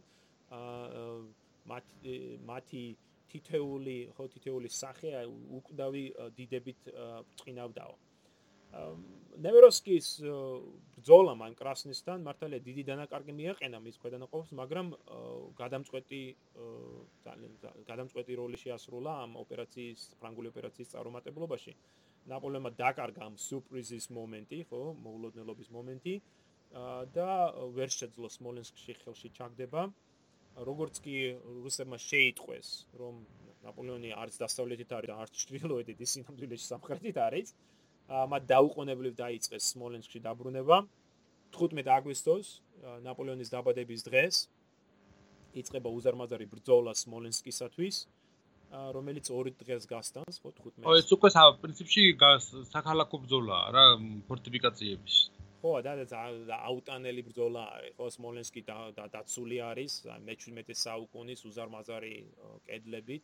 [1.72, 2.16] მათი
[2.51, 2.84] მათი
[3.32, 5.09] თითეული ხო თითეული სახე
[5.57, 6.03] უკვდავი
[6.38, 6.89] დიდებით
[7.41, 7.93] წინავდაო.
[9.45, 10.07] ნევეროსკის
[10.95, 14.88] ბრძოლა მან კრასნისთან მართალია დიდი დანაკარგი მიაყენა მის ქვედანაყოფს, მაგრამ
[15.61, 16.21] გადამწყვეტი
[17.89, 21.73] გადამწყვეტი როლი შეასრულა ამ ოპერაციის ფრანგული ოპერაციის წარუმატებლობაში.
[22.32, 26.15] ნაპოლეონმა დაკარგა ამ სურპრიზის მომენტი, ხო, მოულოდნელობის მომენტი
[27.15, 27.29] და
[27.77, 29.82] ვერ შეძლო სმოლენსკში ხელში ჩაგდება.
[30.51, 31.15] როგორც კი
[31.63, 32.69] რუსებმა შეიტყვეს,
[32.99, 33.23] რომ
[33.63, 37.53] ნაპოლეონი არც დასავლეთით არის არც ჩრდილოეთით, ის სინამდვილეში სამხრეთით არის,
[38.07, 40.77] მათ დაუყოვნებლივ დაიწყეს სმოლენსკში დაბრუნება.
[41.51, 42.47] 15 აგვისტოს
[43.05, 44.35] ნაპოლეონის დაბადების დღეს
[45.61, 47.95] იწყება უზარმაზარი ბრძოლა სმოლენსკისათვის
[48.95, 51.29] რომელიც ორი დღეს გასტანს ხო 15 ო ეს უკვე
[51.63, 52.03] პრინციპში
[52.71, 53.85] საქალაქო ბრძოლაა რა
[54.31, 55.15] ფორტიფიკაციების.
[55.61, 59.93] ხო და და აუტანელი ბრძოლა არის ხო სმოლენსკი და დაცული არის
[60.27, 62.15] მე-17 საუკუნის უზარმაზარი
[62.67, 63.23] კედლებით.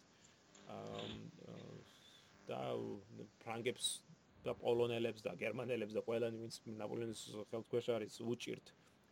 [2.48, 2.60] და
[3.44, 3.88] ფრანგებს
[4.46, 7.22] და პოლონელებს და გერმანელებს და ყველანი ვინც ნაპოლეონის
[7.52, 8.68] ხელთქვეშ არის უჭირთ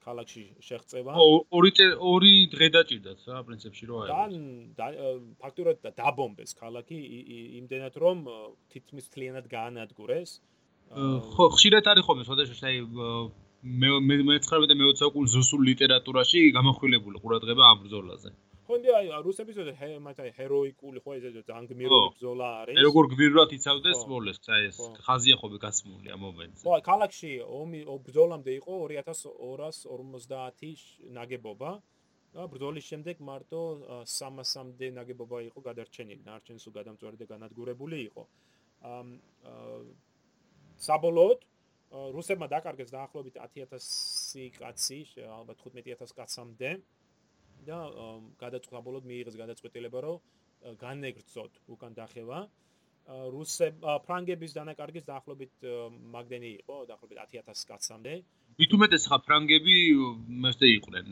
[0.06, 1.14] ქალაქში შეღწევა.
[1.58, 1.72] ორი
[2.14, 4.36] ორი დღე დაჭირდათ რა პრინციპში რო არის.
[4.78, 4.88] და
[5.42, 7.00] ფაქტურად და დაბომბეს ქალაქი
[7.62, 8.18] იმდენად რომ
[8.70, 10.32] თითქმის თლიანად გაანადგურეს
[10.94, 12.78] ხო, ხშირად არის ხოლმე, შესაძლოა აი
[13.66, 18.30] მე მე მე-19 და მე-20 საუკუნის რუსულ ლიტერატურაში გამახვილებული ყურადღება ამ ბრძოლაზე.
[18.30, 19.74] ხო, ნდი აი რუსების ზოზე
[20.06, 22.76] მათა ჰეროიკული ხო ეს ძალიან გმირული ბრძოლა არის.
[22.78, 26.64] აი როგორ გმირულად იცავდეს ბოლოს, აი ეს ხაზია ხო გასმული ამ მომენტზე.
[26.66, 30.82] ხო, ქალაქში ომი ბრძოლამდე იყო 2250
[31.18, 31.72] ნაგებობა.
[32.36, 33.62] და ბრძოლის შემდეგ მარტო
[34.12, 38.24] 300-მდე ნაგებობა იყო გადარჩენილი, ნარჩენს უგადამწვარი და განადგურებული იყო.
[38.84, 39.08] ამ
[40.88, 41.40] საბოლოოდ
[42.16, 46.70] რუსებმა დაკარგეს დაახლოებით 10000 კაცი, ალბათ 15000 კაცამდე
[47.70, 47.78] და
[48.44, 50.18] გადაწყვეტა საბოლოოდ მიიღეს გადაწყვეტილება, რომ
[50.84, 52.40] განეგრძოთ უკან დახევა.
[53.06, 55.54] რუსებ ფრანგების დანაკარგის დაახლოებით
[56.16, 58.14] მაგდენი იყო, დაახლოებით 10000 კაცამდე.
[58.78, 59.76] უმეტეს ხა ფრანგები
[60.44, 61.08] მასე იყვნენ.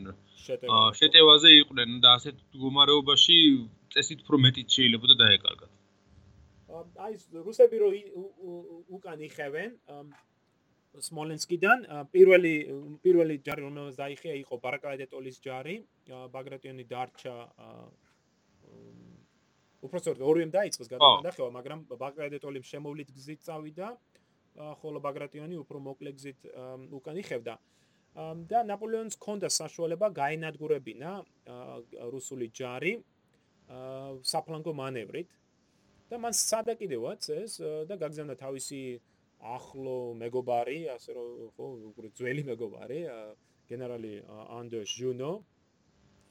[0.99, 3.37] შეტევაზე იყვნენ და ასეთ მდგომარეობაში
[3.93, 5.71] წესით უფრო მეტიც შეიძლება და დაეკარგათ.
[7.05, 7.13] აი
[7.47, 7.89] რუსები რო
[8.97, 9.71] უკან იხევენ
[11.01, 12.53] სმოლენსკიდან პირველი
[13.01, 15.75] პირველი ჯარი რომელზეც დაიხია იყო ბარაკალადეტოლის ჯარი
[16.33, 17.35] ბაგრატიონი დარჩა
[19.83, 23.87] უпростоრ ორივემ დაიწყეს გადადახევა მაგრამ ბაგრატიონი შემოვლით გზით წავიდა
[24.81, 26.39] ხოლო ბაგრატიონი უფრო მოკლე გზით
[26.93, 27.57] უკან იხევდა.
[28.49, 31.11] და ნაპოლეონს ჰქონდა საშუალება გაენადგურებინა
[32.13, 33.01] რუსული ჯარი
[34.21, 35.29] საფლანგო მანევრით.
[36.13, 37.57] და მან სადა კიდევაც ეს
[37.89, 39.12] და გაგზავნა თავისი აა
[39.43, 42.99] ახლო მეგობარი, ასე რომ ხო, უბრალოდ ძველი მეგობარი,
[43.67, 44.13] გენერალი
[44.59, 45.31] ანდერ ჟუნო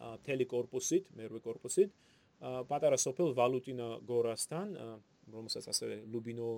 [0.03, 1.93] მთელი корпуსით, მერვე корпуსით,
[2.41, 4.69] პატარა სოფელ ვალუტინა გორასთან,
[5.33, 6.49] რომელსაც ასევე ლუბინო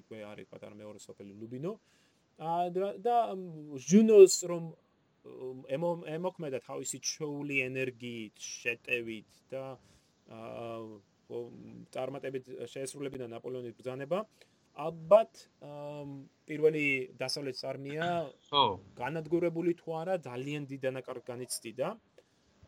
[0.00, 1.72] იქვე არის პატარა მეორე სოფელი ლუბინო.
[3.06, 3.16] და
[3.88, 4.64] ჟუნოს რომ
[6.16, 9.78] ემოქმედა თავისი ჩოული ენერგიით, შეტევით და
[11.94, 15.48] წარმატებით შეესრულებინა ნაპოლეონის ბრძანება, აა ალბათ
[16.48, 16.86] პირველი
[17.20, 18.06] დასავლეთ არმია
[18.48, 18.62] ხო
[18.96, 21.88] განადგურებული თუ არა ძალიან დიდ დანაკარგ განიცდიდა.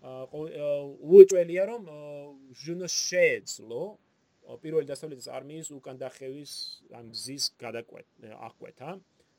[0.04, 1.82] უეჭველია რომ
[2.52, 3.82] ჟუნო შეეძლო
[4.60, 6.52] პირველი დასავლეთ არმიის უკან დახევის
[6.92, 8.90] ამ გზის გადაკვეთა აკვეთა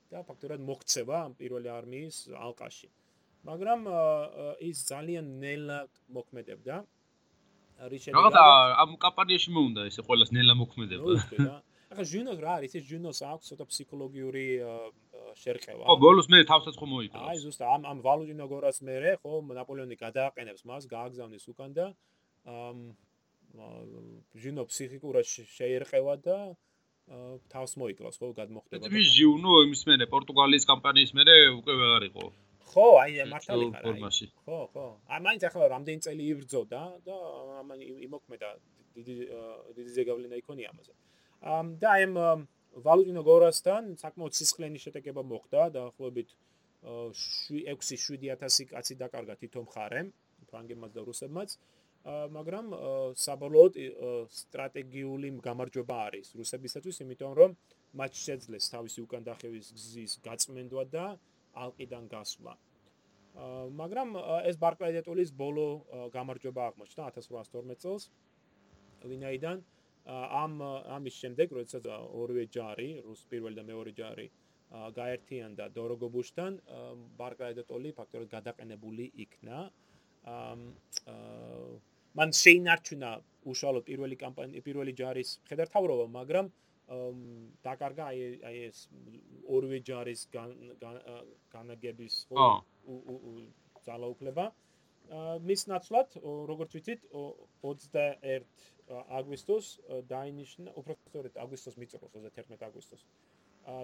[0.09, 2.89] და ფაქტობრივად მოქცევა ამ პირველი არმიის ალყაში.
[3.45, 3.79] მაგრამ
[4.69, 6.75] ის ძალიან ნელად მოქმედებდა.
[7.85, 8.47] არის შედეგად რა
[8.81, 11.61] ამ კამპანიაში მოუნდა ესე ყოველას ნელა მოქმედება
[11.91, 14.45] ახლა ჟუნოს რა არის ეს ჟუნოს აქვს ცოტა ფსიქოლოგიური
[15.41, 19.41] შერყევა ხო ბოლოს მე თავსაც ხომ მოიწევს აი ზუსტად ამ ამ ვალუდინო გორას მერე ხო
[19.59, 21.85] ნაპოლეონი გადააყენებს მას გააგზავნის უკან და
[22.45, 22.79] ამ
[24.43, 26.37] ჟუნო ფსიქიკურად შეერყევა და
[27.53, 32.25] თავს მოიკლავს ხო გადმოხდება და ჟუნო იმის მერე პორტუგალიის კამპანიის მერე უკვე ვეღარ იყო
[32.75, 33.99] ხო, აი მართალი ხარ.
[34.43, 34.85] ხო, ხო.
[35.07, 37.15] აი მაინც ახლა რამდენი წელი იბრძოდა და
[37.61, 38.49] ამან იმოქმედა
[38.97, 39.13] დიდი
[39.77, 40.91] დიდი ზეგავლენა იქონია ამაზე.
[41.41, 42.05] ამ და აი
[42.85, 46.29] ვალუტინო გორასთან საკმაოდ სისხლიანი შეტაკება მოხდა და ახლობით
[46.85, 50.11] 6-7000 კაცი დაკარგა თვითონ ხარემ,
[50.49, 51.49] ფრანგებმაც და რუსებმაც.
[52.05, 52.67] მაგრამ
[53.17, 53.73] საბოლოოდ
[54.29, 57.55] სტრატეგიული გამარჯვება არის რუსებისათვის, იმიტომ რომ
[57.97, 61.05] მათ შეძლეს თავისი უკან დახევის გზის გაწმენდვა და
[61.57, 62.53] ალყიდან გასვლა.
[63.81, 64.09] მაგრამ
[64.45, 65.67] ეს ბარკლაიდეტოლის ბოლო
[66.13, 68.03] გამარჯვება აღმოჩნდა 1812 წელს.
[69.05, 69.57] ვინაიდან
[70.05, 70.61] ამ
[70.97, 74.27] ამის შემდეგ, როდესაც ორივე ჯარი, რუს პირველი და მეორე ჯარი
[74.99, 76.59] გაერთიანდა დოროგობუშთან,
[77.17, 79.57] ბარკლაიდეტოლი ფაქტობრივად გადაყენებული იქნა.
[80.25, 80.53] აა
[82.15, 83.09] მან შეინარჩუნა
[83.51, 86.47] უშუალოდ პირველი კამპანია, პირველი ჯარის ხედართავრობა, მაგრამ
[87.65, 88.79] დაკარგა აი აი ეს
[89.49, 90.21] ორივე ჯარის
[91.55, 92.49] განაგების ხო
[93.87, 94.45] ძალაუფლება
[95.45, 96.17] მის ნაცვლად
[96.49, 97.01] როგორც ვიცით
[97.63, 98.45] 21
[99.19, 99.65] აგვისტოს
[100.09, 103.01] დაინიშნა უბრალოდ აგვისტოს მიწროს 31 აგვისტოს.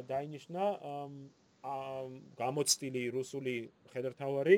[0.10, 0.64] დაინიშნა
[2.42, 3.56] გამოცდილი რუსული
[3.94, 4.58] ხედართავარი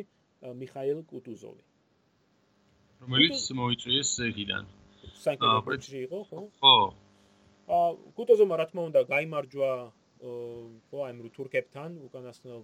[0.62, 1.64] მიხაილ კუტუზოვი.
[3.04, 4.64] რომელიც მოიწვიეს ეგიდან
[5.24, 6.42] საინტერესო იყო ხო?
[6.60, 6.76] ხო.
[7.68, 9.72] აა კუტოზომა რა თქმა უნდა გამარჯვა
[10.88, 12.62] ხო აი თურქებთან უკანასკნელ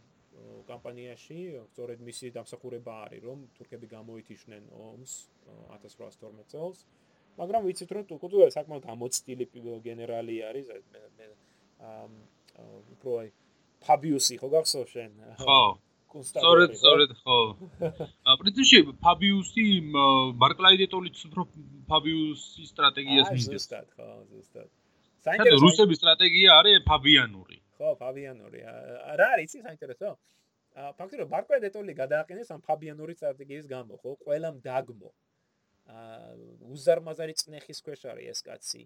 [0.70, 1.40] კამპანიაში
[1.74, 5.14] სწორედ მისი დამსახურება არის რომ თურქები გამოითიშნენ ომს
[5.76, 6.86] 1812 წელს.
[7.40, 9.46] მაგრამ ვიცით რომ კუტოზომა საკმაოდ გამოცდილი
[9.88, 10.66] გენერალი არის
[11.18, 11.28] მე
[11.90, 12.06] აა
[12.94, 13.30] უფრო აი
[13.86, 15.12] ფაბიუსი ხო გახსოვს შენ?
[15.44, 15.62] ხო.
[16.30, 17.40] სწორედ სწორედ ხო.
[18.42, 19.66] პრინციპში ფაბიუსი
[20.44, 21.46] მარკლაიდეტოლიც უფრო
[21.92, 24.70] ფაბიუსის სტრატეგიას მისდევს ზუსტად ხო ზუსტად.
[25.26, 27.59] საინტერესო რუსების სტრატეგია არის ფაბიანური.
[27.80, 28.62] ხო, ფაბიანური.
[29.20, 30.12] რა არის ის საინტერესო?
[30.80, 34.12] ა ფაქტობრივად ბარკვედეტოლი გადააყენეს ამ ფაბიანური სტრატეგიის გამო, ხო?
[34.28, 35.12] ყველამ დაგმო.
[35.90, 36.00] ა
[36.76, 38.84] უზარმაზარი წნეხის ქვეშ არის ეს კაცი.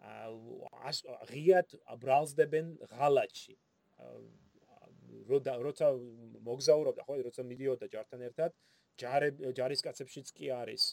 [0.00, 0.30] ა
[1.30, 1.68] ღიად
[2.02, 3.56] ბრალსდებენ ღალატში.
[5.26, 5.86] როცა
[6.46, 8.52] მოგზაურობდა ხო როცა მიდიოდა ჯართან ერთად
[9.00, 10.84] ჯარი ჯარისკაცებშიც კი არის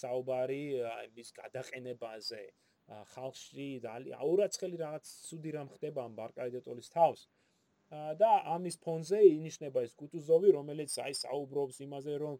[0.00, 0.62] საუბარი
[1.16, 2.42] მის გადაყენებაზე
[3.14, 3.66] ხალხში
[4.18, 7.22] აურაცხელი რაღაც ცუდი რამ ხდება ამ ბარკაიდეტოლის თავს.
[8.22, 12.36] და ამის ფონზე ინიშნება ეს კუტუზოვი რომელიც აი საუბრობს იმაზე რომ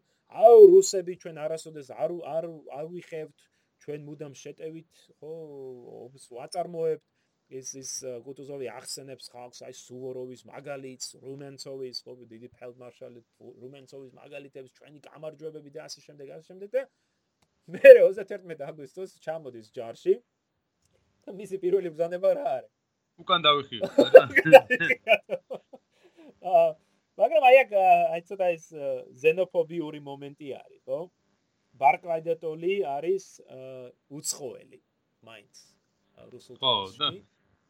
[0.47, 2.45] აუ რუსები ჩვენ არასოდეს არ არ
[2.79, 3.47] არ ვიხევთ
[3.83, 5.33] ჩვენ მუდამ შეტევით ხო
[6.03, 7.05] ობს ვაწარმოებთ.
[7.59, 7.91] ის ის
[8.25, 13.23] კუტუზოვი ახსენებს ხალხს აი სუვოროვის მაგალითს, რუმენცოვის, ხო, დიდი ფელდმარშალი
[13.63, 16.83] რუმენცოვის მაგალითებს, ჩვენი გამარჯვებები და ასე შემდეგ, ასე შემდეგ და
[17.75, 20.13] მე 31 აგვისტოს ჩამოდის ჯარში
[21.25, 22.71] და მისი პირველი ბრძანება რა არის?
[23.21, 23.81] უკან დავიხიო.
[26.51, 26.69] აა
[27.21, 27.73] მაგრამ აი აქ
[28.15, 28.65] აი ცოტა ეს
[29.23, 30.99] ზენოფობიური მომენტი არის, ხო?
[31.81, 33.25] ბარკლაიდატოლი არის
[34.17, 34.79] უცხოელი
[35.27, 35.61] მაინც
[36.33, 37.09] რუსულ ხო და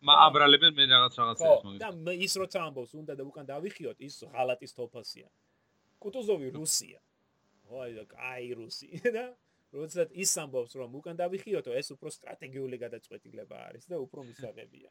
[0.02, 1.98] მა აბრალებენ მე რაღაც რაღაცებს მოგიწევს.
[2.06, 5.28] და ის როცა ამბობს, უნდა და უკან დავიხიოთ, ის ღალატის თოფასია.
[6.02, 7.00] კუტუზოვი რუსია.
[7.72, 7.92] ой,
[8.32, 9.26] აი რუსი და
[9.72, 14.90] როცა ის ამბობს, რომ უკან დავიხიოთო, ეს უფრო სტრატეგიული გადაწყვეტილება არის და უფრო მისაღებია.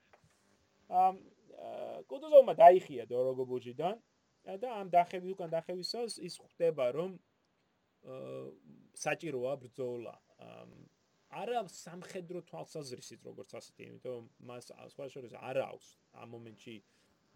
[0.90, 1.14] ამ
[2.10, 3.96] კუტუზოვმა დაიხია დოროგობუჯიდან
[4.62, 7.10] და ამ დახევი უკან დახევისას ის ხვდება, რომ
[8.96, 10.14] საჭიროა ბრძოლა.
[11.30, 15.88] არა სამხედრო თვალსაზრისით როგორც ასეთი, იმიტომ მას სხვა შორის არ აქვს
[16.22, 16.74] ამ მომენტში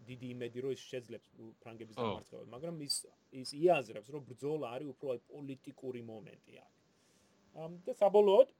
[0.09, 1.29] დიდი იმედი რომ ის შეძლებს
[1.63, 2.95] ფრანგების დამარცხებას, მაგრამ ის
[3.41, 6.73] ის იაზრებს რომ ბრძოლა არის უფრო პოლიტიკური მომენტი აქ.
[7.55, 8.51] და საბოლოოდ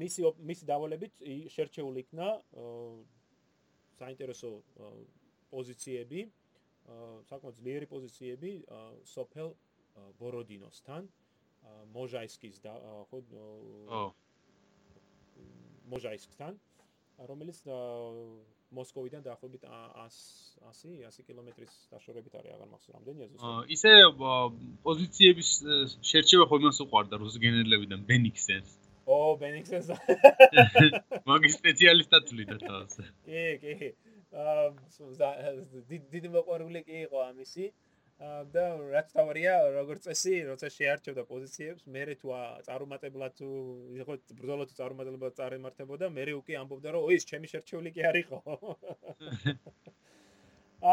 [0.00, 1.22] მისი მისი დავალებით
[1.54, 2.28] შერჩეული იქნა
[3.98, 4.50] საინტერესო
[5.52, 6.24] პოზიციები,
[7.30, 8.52] საკმაოდ ძლიერი პოზიციები
[9.14, 9.54] სოფელ
[10.18, 11.06] ბოროდინოსთან,
[11.94, 12.74] მოჟაისკის და
[13.10, 13.20] ხო
[15.94, 16.58] მოჟაისკთან,
[17.30, 17.60] რომელიც
[18.78, 20.14] მოსკოვიდან დაახლოებით 100
[20.78, 23.44] 100 100 კილომეტრის დაშორებით არის, აღარ მახსოვს რამდენია ზუსტად.
[23.50, 23.92] აა ისე
[24.88, 25.50] პოზიციების
[26.10, 28.70] შერჩევა ხომ მას უყარდა რუს გენერლებიდან ბენიქსენს.
[29.06, 29.88] ო, ბენიქსენს.
[31.30, 32.94] მაგის სპეციალისტად თვლიდა თავს.
[33.28, 33.92] კი, კი.
[34.34, 34.70] აა
[36.14, 37.66] დიდი მოყვარული კი იყო ამისი.
[38.20, 42.30] და რაც თავია როგორც წესი როცა შეარჩევდა პოზიციებს მე რე თუ
[42.66, 43.48] წარუმატებლად თუ
[43.98, 48.38] იყო ბრძოლა თუ წარუმატებლად წარემართებოდა მე უკვე ამბობდა რომ ეს ჩემი შერჩეული კი არისო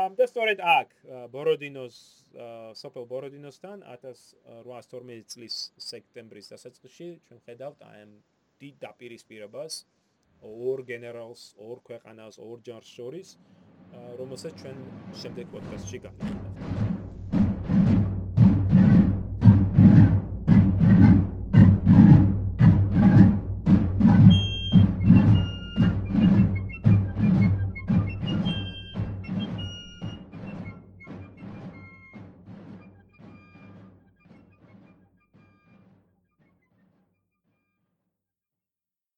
[0.01, 0.89] ამ და სწორედ აქ
[1.32, 1.95] ბოროდინოს
[2.82, 8.15] სოფელ ბოროდინოსთან 1812 წლის სექტემბრის დასაწყისში ჩვენ ხედავთ ამ
[8.63, 9.84] დიდ დაპირისპირებას
[10.41, 13.36] ორ გენერალს ორ ქვეყანას ორ ჯარს შორის
[14.22, 14.82] რომელსაც ჩვენ
[15.22, 16.90] შემდეგ პოდკასტში განვიხილავთ